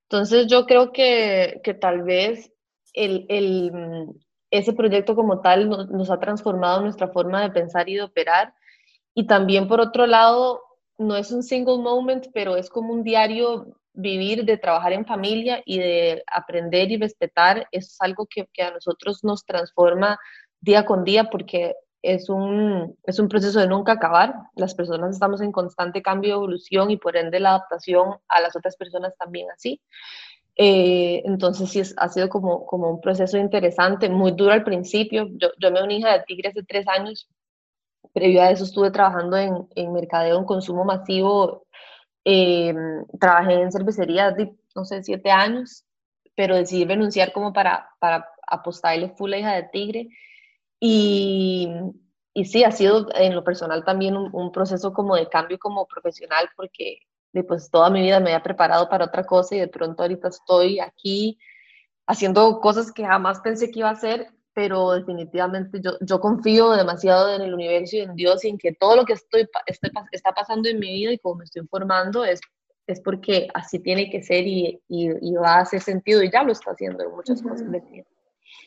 [0.10, 2.52] Entonces yo creo que, que tal vez
[2.94, 3.72] el, el,
[4.52, 8.54] ese proyecto como tal nos, nos, ha transformado nuestra forma de pensar y de operar.
[9.16, 10.62] Y también por otro lado,
[10.98, 15.62] no es un single moment, pero es como un diario vivir, de trabajar en familia
[15.66, 20.20] y de aprender y respetar, es algo que, que, a nosotros nos transforma
[20.60, 24.34] día con día porque es un, es un proceso de nunca acabar.
[24.56, 28.56] Las personas estamos en constante cambio y evolución y por ende la adaptación a las
[28.56, 29.82] otras personas también así.
[30.56, 35.28] Eh, entonces sí, es, ha sido como, como un proceso interesante, muy duro al principio.
[35.34, 37.28] Yo, yo me uní a Tigre hace tres años
[38.14, 41.66] previo a eso estuve trabajando en, en mercadeo en consumo masivo,
[42.26, 42.74] eh,
[43.20, 44.36] trabajé en cervecería
[44.76, 45.86] no sé, siete años,
[46.36, 50.08] pero decidí renunciar como para, para apostarle full a hija de tigre.
[50.80, 51.70] Y,
[52.34, 55.86] y sí, ha sido en lo personal también un, un, proceso como de cambio como
[55.88, 57.00] profesional, porque
[57.48, 60.80] pues toda mi vida me había preparado para otra cosa y de pronto ahorita estoy
[60.80, 61.40] aquí
[62.08, 67.34] haciendo cosas que jamás pensé que iba a hacer, pero definitivamente yo, yo confío demasiado
[67.34, 70.34] en el universo y en Dios y en que todo lo que estoy, estoy está
[70.34, 72.42] pasando en mi vida y como me estoy informando es,
[72.88, 76.44] es porque así tiene que ser y, y, y, va a hacer sentido y ya
[76.44, 78.06] lo está haciendo en muchas cosas de vida.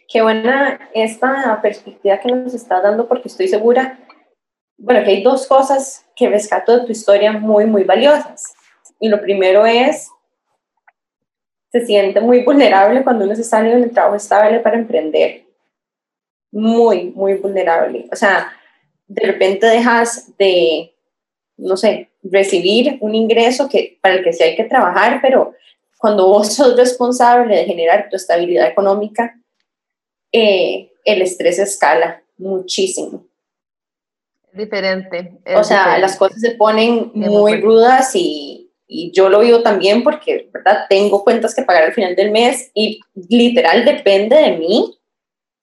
[0.09, 3.99] Qué buena esta perspectiva que nos está dando porque estoy segura,
[4.77, 8.55] bueno, que hay dos cosas que rescato de tu historia muy, muy valiosas.
[9.01, 10.09] Y lo primero es,
[11.71, 15.44] se siente muy vulnerable cuando uno se sale de un trabajo estable para emprender.
[16.55, 18.07] Muy, muy vulnerable.
[18.13, 18.53] O sea,
[19.09, 20.95] de repente dejas de,
[21.57, 25.53] no sé, recibir un ingreso que, para el que sí hay que trabajar, pero
[25.99, 29.37] cuando vos sos responsable de generar tu estabilidad económica,
[30.31, 33.27] eh, el estrés escala muchísimo.
[34.53, 35.33] Diferente.
[35.57, 40.49] o sea, las cosas se ponen muy rudas y, y, yo lo vivo también porque,
[40.55, 40.85] ¿verdad?
[40.89, 44.97] Tengo cuentas que pagar al final del mes y literal depende de mí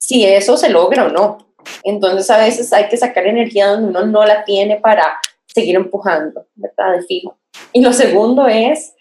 [0.02, 1.38] si eso se logra o no.
[1.84, 6.48] Entonces a veces hay que sacar energía donde uno no la tiene para seguir empujando,
[6.56, 6.98] ¿verdad?
[6.98, 7.38] De fijo.
[7.72, 8.94] Y lo segundo es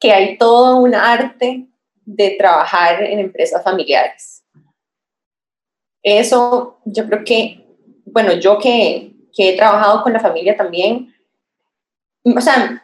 [0.00, 1.66] que hay todo un arte
[2.04, 4.38] de trabajar en empresas familiares
[6.02, 7.66] eso yo creo que,
[8.06, 11.14] bueno, yo que, que he trabajado con la familia también,
[12.24, 12.82] o sea,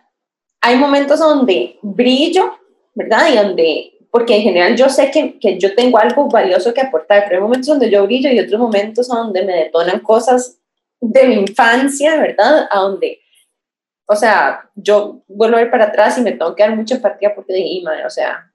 [0.61, 2.59] hay momentos donde brillo,
[2.95, 3.29] ¿verdad?
[3.31, 7.25] Y donde, porque en general yo sé que, que, yo tengo algo valioso que aportar,
[7.25, 10.57] pero hay momentos donde yo brillo y otros momentos donde me detonan cosas
[11.01, 12.69] de mi infancia, ¿verdad?
[12.71, 13.19] A donde,
[14.07, 17.35] o sea, yo vuelvo a ir para atrás y me tengo que dar mucha empatía
[17.35, 18.53] porque dije, madre, o sea,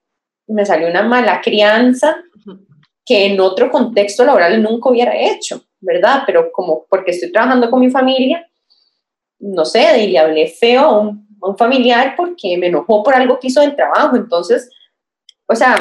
[0.47, 2.15] me salió una mala crianza
[3.05, 6.23] que en otro contexto laboral nunca hubiera hecho, ¿verdad?
[6.25, 8.49] Pero como porque estoy trabajando con mi familia,
[9.39, 13.47] no sé, y le hablé feo a un, familiar porque me enojó por algo que
[13.47, 14.15] hizo del trabajo.
[14.15, 14.69] Entonces,
[15.49, 15.75] o sea,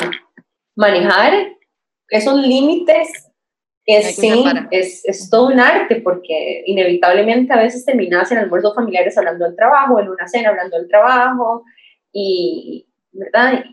[0.74, 1.32] manejar
[2.08, 3.30] esos límites
[3.84, 9.16] es, sí, es, es, todo un arte porque inevitablemente a veces terminas en almuerzos familiares
[9.16, 11.64] hablando del trabajo, en una cena hablando del trabajo
[12.12, 13.64] y, ¿verdad?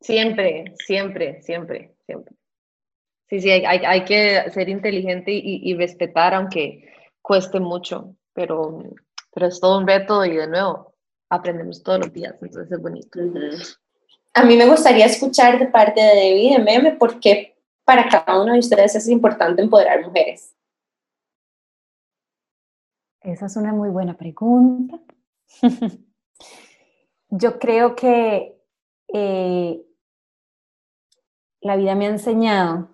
[0.00, 2.36] Siempre, siempre, siempre siempre.
[3.28, 8.82] Sí, sí, hay, hay, que ser inteligente y, y, respetar, aunque cueste mucho, pero,
[9.32, 10.94] pero es todo un reto y de nuevo,
[11.30, 13.18] aprendemos todos los días, entonces es bonito.
[14.34, 18.42] A mí me gustaría escuchar de parte de Debbie de Meme por qué para cada
[18.42, 20.54] uno de ustedes es importante empoderar mujeres.
[23.20, 24.98] Esa es una muy buena pregunta.
[27.30, 28.60] Yo creo que
[29.08, 29.86] eh,
[31.60, 32.88] la vida me ha enseñado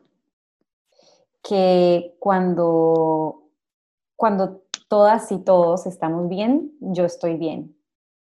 [1.43, 3.49] que cuando,
[4.15, 7.80] cuando todas y todos estamos bien, yo estoy bien.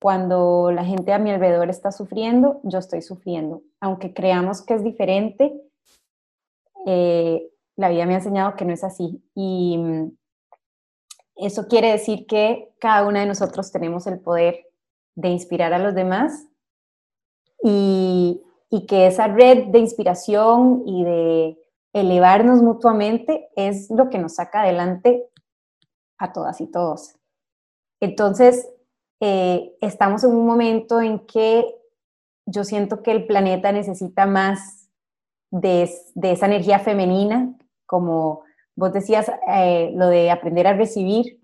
[0.03, 3.62] Cuando la gente a mi alrededor está sufriendo, yo estoy sufriendo.
[3.78, 5.55] Aunque creamos que es diferente,
[6.86, 9.22] eh, la vida me ha enseñado que no es así.
[9.36, 10.11] Y mm,
[11.36, 14.66] eso quiere decir que cada una de nosotros tenemos el poder
[15.14, 16.48] de inspirar a los demás
[17.62, 21.59] y, y que esa red de inspiración y de
[21.92, 25.28] elevarnos mutuamente es lo que nos saca adelante
[26.18, 27.14] a todas y todos.
[28.00, 28.68] Entonces,
[29.25, 31.64] eh, estamos en un momento en que
[32.45, 34.91] yo siento que el planeta necesita más
[35.53, 35.89] de,
[36.23, 37.55] esa energía femenina,
[37.87, 38.43] como
[38.75, 41.41] vos decías, eh, lo de aprender a recibir.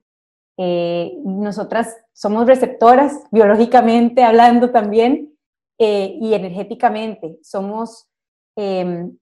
[0.57, 5.39] Eh, nosotras somos receptoras, biológicamente hablando también,
[5.79, 7.39] eh, y energéticamente.
[7.43, 8.09] Somos
[8.57, 9.17] em,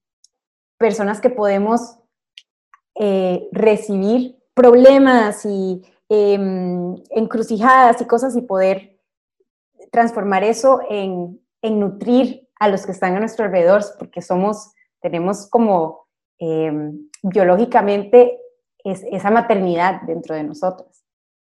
[0.79, 1.99] personas que podemos
[2.95, 8.99] eh, recibir problemas y em, encrucijadas y cosas y poder
[9.91, 15.49] transformar eso en, en, nutrir a los que están a nuestro alrededor, porque somos, tenemos
[15.49, 16.07] como
[16.39, 18.39] em, biológicamente
[18.83, 20.97] esa maternidad dentro de nosotros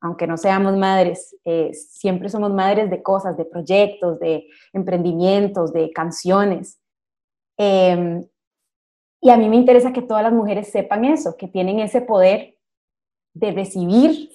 [0.01, 5.91] aunque no seamos madres, eh, siempre somos madres de cosas, de proyectos, de emprendimientos, de
[5.91, 6.79] canciones.
[7.57, 8.25] Em,
[9.21, 12.55] y a mí me interesa que todas las mujeres sepan eso, que tienen ese poder
[13.33, 14.29] de recibir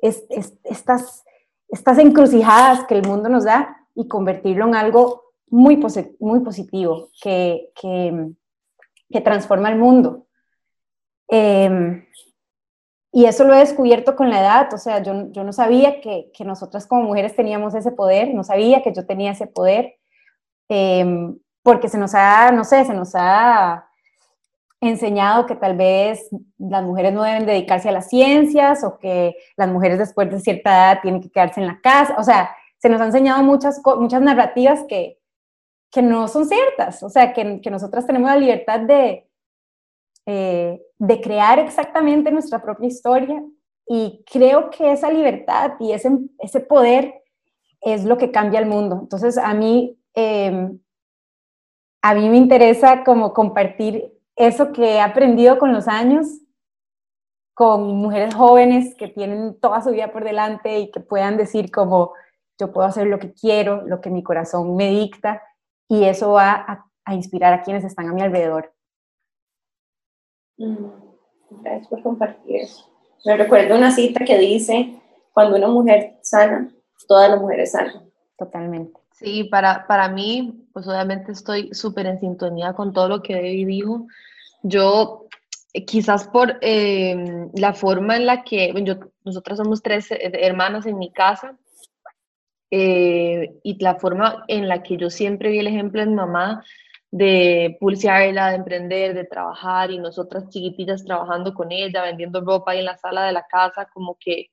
[0.00, 1.24] estas,
[1.68, 5.82] estas encrucijadas que el mundo nos da y convertirlo en algo muy,
[6.20, 10.26] muy positivo, que, que, transforma el mundo.
[11.28, 12.04] Em,
[13.12, 16.30] y eso lo he descubierto con la edad, o sea, yo, yo no sabía que,
[16.34, 19.94] que, nosotras como mujeres teníamos ese poder, no sabía que yo tenía ese poder,
[20.68, 23.85] em, porque se nos ha, no sé, se nos ha
[24.80, 29.68] enseñado que tal vez las mujeres no deben dedicarse a las ciencias o que las
[29.68, 33.00] mujeres después de cierta edad tienen que quedarse en la casa, o sea, se nos
[33.00, 35.18] ha enseñado muchas, muchas narrativas que,
[35.90, 39.26] que no son ciertas, o sea, que, que nosotras tenemos la libertad de,
[40.26, 43.42] eh, de crear exactamente nuestra propia historia.
[43.88, 46.10] Y creo que esa libertad y ese,
[46.40, 47.22] ese poder
[47.80, 48.98] es lo que cambia el mundo.
[49.00, 50.80] Entonces, a mí, em,
[52.02, 56.26] a mí me interesa como compartir eso que he aprendido con los años
[57.54, 62.12] con mujeres jóvenes que tienen toda su vida por delante y que puedan decir como
[62.58, 65.42] yo puedo hacer lo que quiero, lo que mi corazón me dicta
[65.88, 68.74] y eso va a inspirar a quienes están a mi alrededor.
[70.58, 70.86] Mm,
[71.62, 72.90] gracias por compartir eso.
[73.24, 75.00] Me recuerdo una cita que dice,
[75.32, 76.70] cuando una mujer sana,
[77.08, 78.10] todas las mujeres sanan.
[78.36, 79.05] Totalmente.
[79.18, 83.64] Sí, para, para mí, pues obviamente estoy súper en sintonía con todo lo que Debbie
[83.64, 84.06] dijo.
[84.62, 85.26] Yo,
[85.72, 90.84] eh, quizás por em, la forma en la que, yo, nosotras somos tres eh, hermanas
[90.84, 91.56] en mi casa,
[92.70, 96.62] eh, y la forma en la que yo siempre vi el ejemplo de mi mamá,
[97.10, 102.80] de pulsearla, de emprender, de trabajar y nosotras chiquitillas trabajando con ella, vendiendo ropa ahí
[102.80, 104.50] en la sala de la casa, como que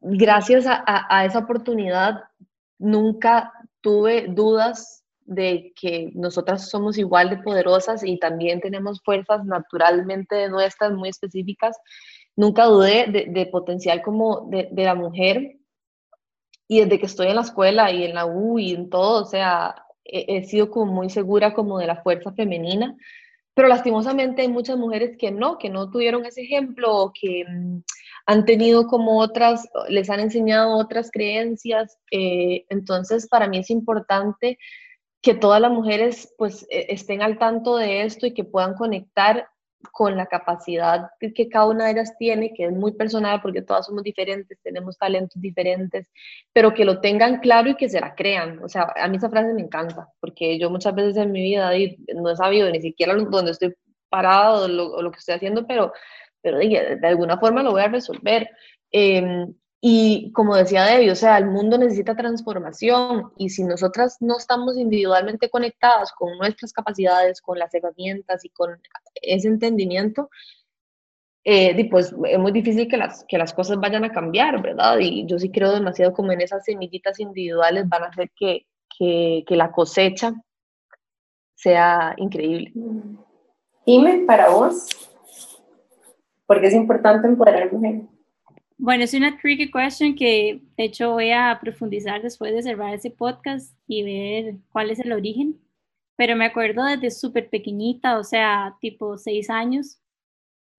[0.00, 2.24] gracias a, a, esa oportunidad
[2.78, 10.48] nunca tuve dudas de que nosotras somos igual de poderosas y también tenemos fuerzas naturalmente
[10.48, 11.76] nuestras muy específicas.
[12.34, 15.58] Nunca dudé de, de potencial como de, de la mujer
[16.68, 19.24] y desde que estoy en la escuela y en la U y en todo, o
[19.24, 19.74] sea,
[20.04, 22.96] he, sido como muy segura como de la fuerza femenina,
[23.54, 27.78] pero lastimosamente hay muchas mujeres que no, que no tuvieron ese ejemplo que mm,
[28.28, 31.96] han tenido como otras, les han enseñado otras creencias.
[32.10, 34.58] Eh, entonces, para mí es importante
[35.22, 39.48] que todas las mujeres pues e, estén al tanto de esto y que puedan conectar
[39.92, 43.86] con la capacidad que cada una de ellas tiene, que es muy personal porque todas
[43.86, 46.10] somos diferentes, tenemos talentos diferentes,
[46.52, 48.62] pero que lo tengan claro y que se la crean.
[48.62, 51.70] O sea, a mí esa frase me encanta, porque yo muchas veces en mi vida
[52.14, 53.74] no he sabido ni siquiera dónde estoy
[54.10, 55.92] parado o lo, lo, que estoy haciendo, pero,
[56.48, 58.48] pero de, alguna forma lo voy a resolver.
[58.90, 59.46] Eh,
[59.80, 64.76] y como decía Debbie, o sea, el mundo necesita transformación y si nosotras no estamos
[64.76, 68.80] individualmente conectadas con nuestras capacidades, con las herramientas y con
[69.22, 70.30] ese entendimiento,
[71.44, 74.98] eh, pues es muy difícil que las, que las cosas vayan a cambiar, ¿verdad?
[75.00, 78.66] Y yo sí creo demasiado como en esas semillitas individuales van a hacer que,
[78.98, 80.32] que, que la cosecha
[81.54, 82.72] sea increíble.
[83.86, 84.88] Dime, para vos,
[86.48, 88.06] porque es importante empoderar mujeres.
[88.78, 93.10] Bueno, es una tricky question que de hecho voy a profundizar después de cerrar ese
[93.10, 95.60] podcast y ver cuál es el origen.
[96.16, 100.00] Pero me acuerdo desde súper pequeñita, o sea, tipo seis años.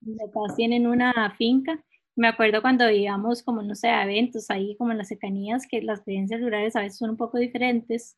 [0.02, 1.84] Mis papás tienen una finca.
[2.16, 5.84] Me acuerdo cuando íbamos como, no sé, a eventos ahí como en las cercanías, que
[5.84, 8.18] las creencias rurales a veces son un poco diferentes.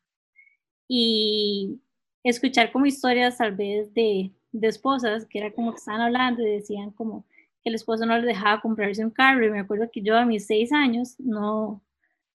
[0.88, 1.82] Y
[2.24, 6.50] escuchar como historias tal vez de, de esposas, que era como que estaban hablando y
[6.50, 7.26] decían como,
[7.64, 10.46] el esposo no le dejaba comprarse un carro y me acuerdo que yo a mis
[10.46, 11.82] seis años no,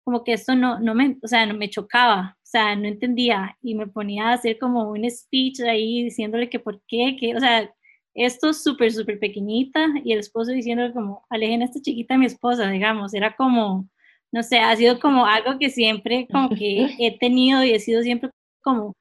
[0.04, 3.58] como que esto no, no me, o sea, no me chocaba, o sea, no entendía
[3.62, 7.40] y me ponía a hacer como un speech ahí diciéndole que por qué, que, o
[7.40, 7.70] sea,
[8.14, 12.26] esto súper, súper pequeñita y el esposo diciéndole como, alejen a esta chiquita a mi
[12.26, 13.90] esposa, digamos, era como,
[14.32, 18.02] no sé, ha sido como algo que siempre como que he tenido y he sido
[18.02, 18.94] siempre como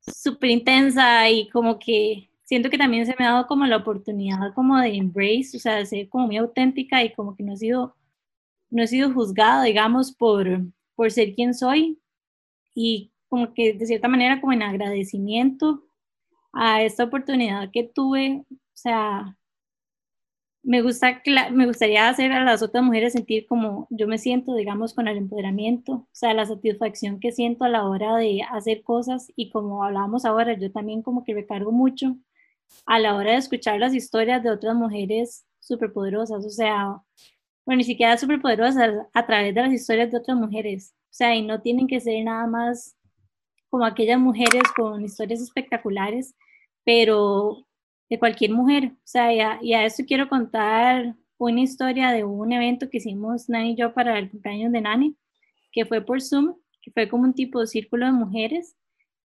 [0.00, 4.54] súper intensa y como que siento que también se me ha dado como la oportunidad
[4.54, 7.56] como de embrace, o sea, de ser como muy auténtica y como que no he
[7.56, 7.96] sido,
[8.70, 10.46] no he sido juzgada, digamos, por,
[10.94, 12.00] por ser quien soy.
[12.74, 15.84] Y como que de cierta manera como en agradecimiento
[16.52, 19.36] a esta oportunidad que tuve, o sea,
[20.62, 21.22] me, gusta,
[21.52, 25.18] me gustaría hacer a las otras mujeres sentir como yo me siento, digamos, con el
[25.18, 29.32] empoderamiento, o sea, la satisfacción que siento a la hora de hacer cosas.
[29.36, 32.16] Y como hablábamos ahora, yo también como que recargo mucho
[32.86, 37.02] a la hora de escuchar las historias de otras mujeres superpoderosas, o sea,
[37.64, 41.42] bueno, ni siquiera superpoderosas, a través de las historias de otras mujeres, o sea, y
[41.42, 42.96] no tienen que ser nada más
[43.70, 46.34] como aquellas mujeres con historias espectaculares,
[46.84, 47.66] pero
[48.08, 52.88] de cualquier mujer, o sea, y a, esto quiero contar una historia de un evento
[52.88, 55.16] que hicimos Nani y yo para el cumpleaños de Nani,
[55.72, 58.76] que fue por Zoom, que fue como un tipo de círculo de mujeres,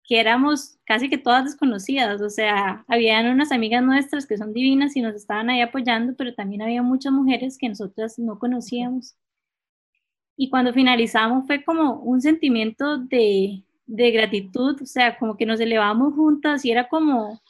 [0.07, 4.95] que éramos casi que todas desconocidas, o sea, habían unas amigas nuestras que son divinas
[4.95, 9.15] y nos estaban ahí apoyando, pero también había muchas mujeres que nosotras no conocíamos.
[10.37, 15.59] Y cuando finalizamos fue como un sentimiento de, de gratitud, o sea, como que nos
[15.59, 17.41] elevamos juntas y era como,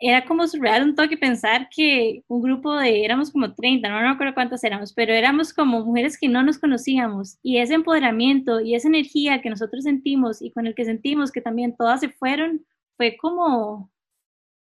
[0.00, 4.12] era como surreal un toque pensar que un grupo de, éramos como 30, no, no
[4.12, 7.38] recuerdo cuántas éramos, pero éramos como mujeres que no nos conocíamos.
[7.42, 11.42] Y ese empoderamiento y esa energía que nosotros sentimos y con el que sentimos que
[11.42, 12.64] también todas se fueron,
[12.96, 13.90] fue como,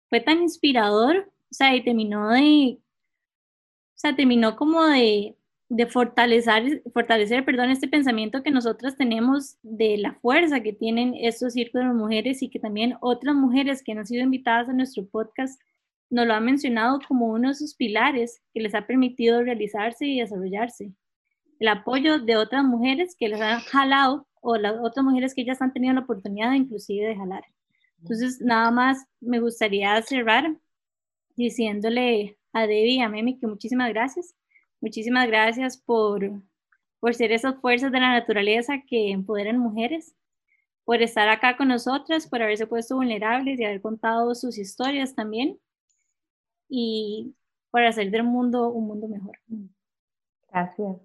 [0.10, 5.37] fue tan inspirador, o sea, y terminó de, o sea, terminó como de,
[5.70, 11.54] de fortalecer, fortalecer perdón, este pensamiento que nosotras tenemos de la fuerza que tienen estos
[11.54, 15.60] círculos de mujeres y que también otras mujeres que han sido invitadas a nuestro podcast
[16.10, 20.22] nos lo han mencionado como uno de sus pilares que les ha permitido realizarse y
[20.22, 20.94] desarrollarse.
[21.60, 25.62] El apoyo de otras mujeres que les han jalado o las otras mujeres que ellas
[25.62, 27.44] han tenido la oportunidad inclusive de jalar.
[28.00, 30.56] Entonces, nada más me gustaría cerrar
[31.36, 34.34] diciéndole a Debbie y a Memi que muchísimas gracias
[34.82, 36.32] Muchísimas gracias por,
[37.00, 40.16] por ser esas fuerzas de la naturaleza que empoderan mujeres,
[40.86, 45.60] por estar acá con nosotras, por haberse puesto vulnerables y haber contado sus historias también
[46.70, 47.36] y
[47.72, 49.38] por hacer del mundo un mundo mejor.
[50.50, 50.98] Gracias.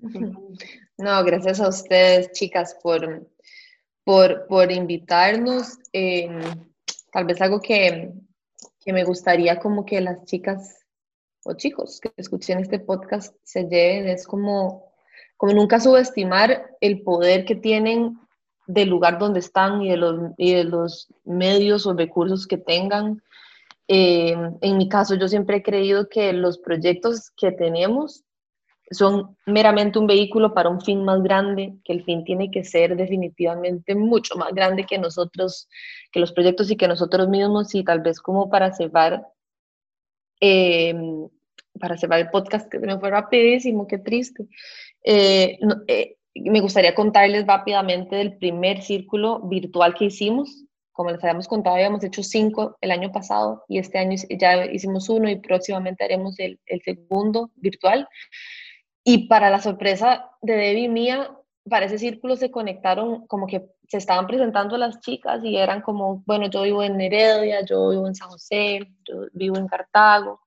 [1.00, 3.30] No, gracias a ustedes, chicas, por,
[4.02, 5.78] por, por invitarnos.
[5.92, 6.40] Em,
[7.12, 8.12] tal vez algo que,
[8.80, 10.87] que me gustaría como que las chicas
[11.44, 14.92] o chicos que escuchen este podcast se lleven es como,
[15.36, 18.18] como nunca subestimar el poder que tienen
[18.66, 23.22] del lugar donde están y de los, y de los medios o recursos que tengan.
[23.88, 28.24] Eh, en mi caso, yo siempre he creído que los proyectos que tenemos
[28.90, 32.96] son meramente un vehículo para un fin más grande, que el fin tiene que ser
[32.96, 35.68] definitivamente mucho más grande que nosotros,
[36.12, 39.26] que los proyectos y que nosotros mismos, y tal vez como para cerrar,
[40.40, 40.94] eh,
[41.78, 44.46] para cerrar el podcast, que me fue rapidísimo, qué triste.
[45.04, 50.64] Eh, eh, me gustaría contarles rápidamente del primer círculo virtual que hicimos.
[50.92, 55.08] Como les habíamos contado, habíamos hecho cinco el año pasado y este año ya hicimos
[55.08, 58.08] uno y próximamente haremos el, el segundo virtual.
[59.04, 61.30] Y para la sorpresa de Debbie y mía,
[61.68, 66.22] para ese círculo se conectaron como que se estaban presentando las chicas y eran como,
[66.26, 70.40] bueno, yo vivo en Heredia, yo vivo en San José, yo vivo en Cartago,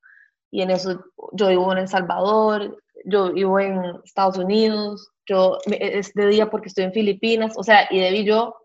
[0.51, 1.03] y en eso
[1.34, 6.67] yo vivo en El Salvador, yo vivo en Estados Unidos, yo es de día porque
[6.67, 8.55] estoy en Filipinas, o sea, y Debbie y yo,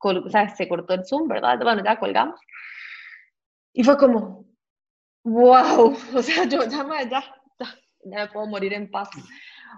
[0.00, 1.58] o sea, se cortó el Zoom, ¿verdad?
[1.62, 2.40] Bueno, ya colgamos.
[3.72, 4.46] Y fue como,
[5.24, 7.24] wow, o sea, yo ya, ya,
[7.58, 9.10] ya, me puedo morir en paz.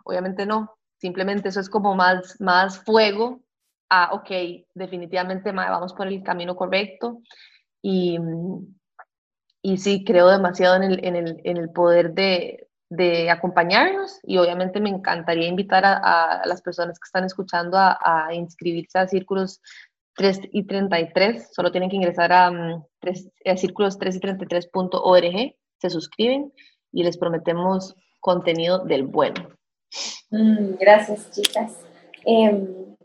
[0.04, 3.42] Obviamente no, simplemente eso es como más, más fuego
[3.90, 4.30] a, ok,
[4.72, 7.20] definitivamente vamos por el camino correcto.
[7.82, 8.18] Y,
[9.60, 14.38] y sí, creo demasiado en el, en el, en el poder de, de, acompañarnos y
[14.38, 19.60] obviamente me encantaría invitar a, las personas que están escuchando a, inscribirse a círculos
[20.14, 22.50] 3 y 33, solo tienen que ingresar a,
[23.00, 26.50] 3, a círculos 3 y 33.org, se suscriben
[26.92, 29.50] y les prometemos contenido del bueno.
[30.34, 31.78] Mm, gracias, chicas.
[32.26, 32.96] Eh,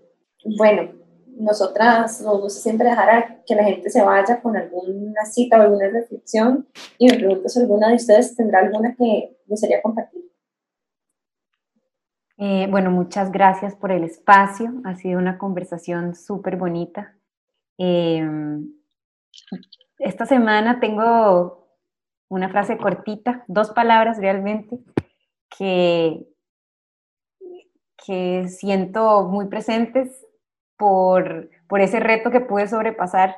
[0.58, 0.92] bueno,
[1.38, 5.62] nosotras nos gusta siempre dejar a que la gente se vaya con alguna cita o
[5.62, 6.68] alguna reflexión
[6.98, 10.24] y me pregunto si alguna de ustedes tendrá alguna que gustaría compartir.
[12.38, 14.74] Eh, bueno, muchas gracias por el espacio.
[14.84, 17.16] Ha sido una conversación súper bonita.
[17.78, 18.28] Eh,
[20.00, 21.78] esta semana tengo
[22.28, 24.80] una frase cortita, dos palabras realmente,
[25.56, 26.26] que,
[28.10, 30.26] que siento muy presentes
[30.78, 33.36] por, por ese reto que pude sobrepasar.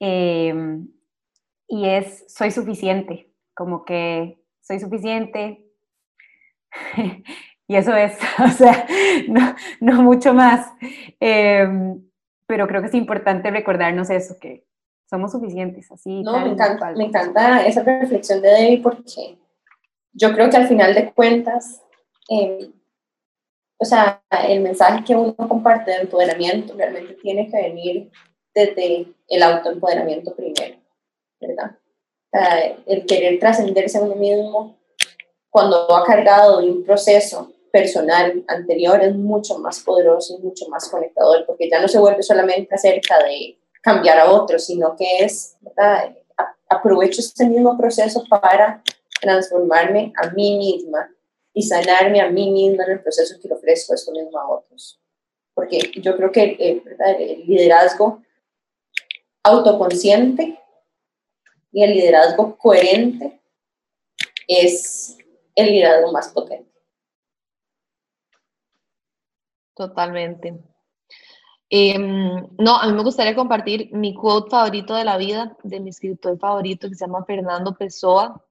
[0.00, 0.78] Eh,
[1.68, 5.70] y es, soy suficiente, como que soy suficiente.
[7.68, 8.86] y eso es, o sea,
[9.28, 10.72] no, no mucho más.
[11.20, 11.68] Eh,
[12.46, 14.64] pero creo que es importante recordarnos eso, que
[15.04, 16.22] somos suficientes, así.
[16.22, 19.36] No, me encanta, me encanta esa reflexión de Debbie porque
[20.14, 21.82] yo creo que al final de cuentas,
[22.30, 22.70] eh,
[23.80, 28.10] o sea, el mensaje que uno comparte de empoderamiento realmente tiene que venir
[28.54, 30.76] desde el autoempoderamiento primero,
[31.40, 31.70] ¿verdad?
[31.72, 34.78] O sea, el querer trascenderse a uno mismo
[35.48, 40.88] cuando va cargado de un proceso personal anterior es mucho más poderoso y mucho más
[40.90, 45.56] conectador, porque ya no se vuelve solamente acerca de cambiar a otros, sino que es,
[45.60, 46.14] ¿verdad?
[46.68, 48.82] aprovecho este mismo proceso para
[49.20, 51.10] transformarme a mí misma
[51.52, 55.00] y sanarme a mí misma en el proceso que le ofrezco esto mismo a otros.
[55.54, 58.22] porque yo creo que eh, el liderazgo
[59.42, 60.58] autoconsciente
[61.72, 63.40] y el liderazgo coherente
[64.46, 65.18] es
[65.54, 66.70] el liderazgo más potente.
[69.74, 70.62] Totalmente.
[71.70, 75.90] Em, no, a mí me gustaría compartir mi quote favorito de la vida de mi
[75.90, 78.44] escritor favorito que se llama Fernando Pessoa.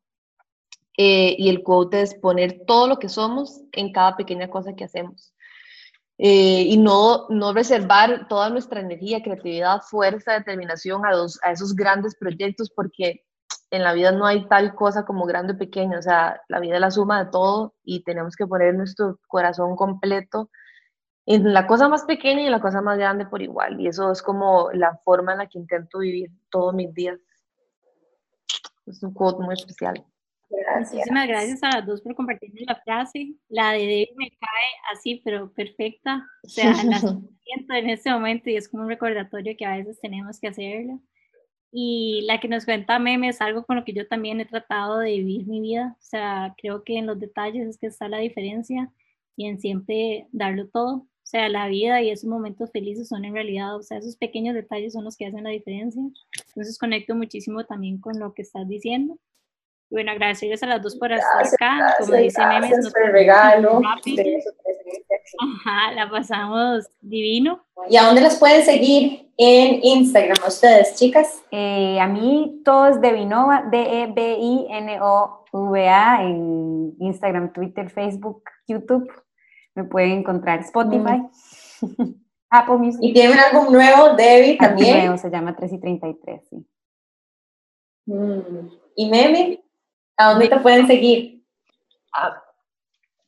[1.01, 4.83] Eh, y el quote es poner todo lo que somos en cada pequeña cosa que
[4.83, 5.33] hacemos.
[6.17, 11.11] Eh, y no, no reservar toda nuestra energía, creatividad, fuerza, determinación a,
[11.43, 13.23] a esos grandes proyectos, porque
[13.71, 16.75] en la vida no hay tal cosa como grande o pequeño, o sea, la vida
[16.75, 20.49] es la suma de todo y tenemos que poner nuestro corazón completo
[21.25, 23.79] en la cosa más pequeña y en la cosa más grande por igual.
[23.79, 27.17] Y eso es como la forma en la que intento vivir todos mis días.
[28.85, 30.05] Es un quote muy especial.
[30.49, 33.33] Muchísimas gracias a las dos por compartirme la frase.
[33.49, 36.25] La de David me cae así, pero perfecta.
[36.43, 36.99] O sea, la
[37.43, 40.99] siento en este momento y es como un recordatorio que a veces tenemos que hacerlo.
[41.71, 44.99] Y la que nos cuenta Meme es algo con lo que yo también he tratado
[44.99, 45.95] de vivir mi vida.
[45.99, 48.91] O sea, creo que en los detalles es que está la diferencia
[49.35, 50.95] y en siempre darlo todo.
[50.95, 54.55] O sea, la vida y esos momentos felices son en realidad, o sea, esos pequeños
[54.55, 56.01] detalles son los que hacen la diferencia.
[56.47, 59.19] Entonces conecto muchísimo también con lo que estás diciendo.
[59.89, 61.95] Bueno, agradecerles a las dos por estar acá.
[61.99, 63.81] Como dice Memes, nos por el regalo.
[65.39, 67.65] Ajá, la pasamos divino.
[67.89, 71.43] ¿Y a dónde las pueden seguir en Instagram ustedes, chicas?
[71.49, 74.63] Eh, a mí todo es Devinova, D-E-B-I-N-O-V-A
[76.23, 79.11] en Instagram, Twitter, Facebook, YouTube.
[79.73, 81.23] Me pueden encontrar Spotify,
[81.81, 82.13] mm.
[82.49, 82.99] Apple Music.
[83.01, 84.97] ¿Y tienen un álbum nuevo, Debbie, también?
[85.05, 86.67] Nuevo, se llama 3 y 33, sí.
[88.05, 88.69] Mm.
[88.95, 89.63] ¿Y Meme?
[90.19, 91.45] ¿A dónde te pueden seguir?
[92.13, 92.43] Ah,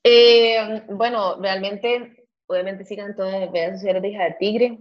[0.03, 4.77] eh, bueno, realmente, obviamente sigan todas las redes sociales de Hija de Tigre.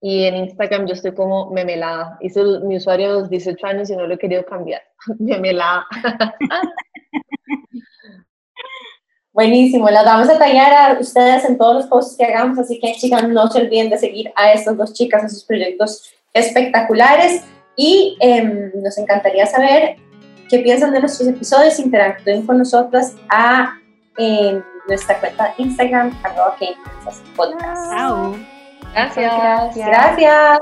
[0.00, 2.16] Y en Instagram yo estoy como memelada.
[2.22, 4.80] Hice mi usuario a los 18 años y no lo he querido cambiar.
[5.18, 5.86] memelada.
[9.34, 12.94] Buenísimo, las vamos a tallar a ustedes en todos los posts que hagamos, así que
[12.94, 17.44] chicas, no se olviden de seguir a estas dos chicas en sus proyectos espectaculares
[17.76, 19.96] y em, nos encantaría saber
[20.50, 23.78] qué piensan de nuestros episodios, interactúen con nosotras a
[24.18, 26.74] en nuestra cuenta de Instagram, arroba que
[28.92, 29.86] Gracias.
[29.86, 30.58] Gracias.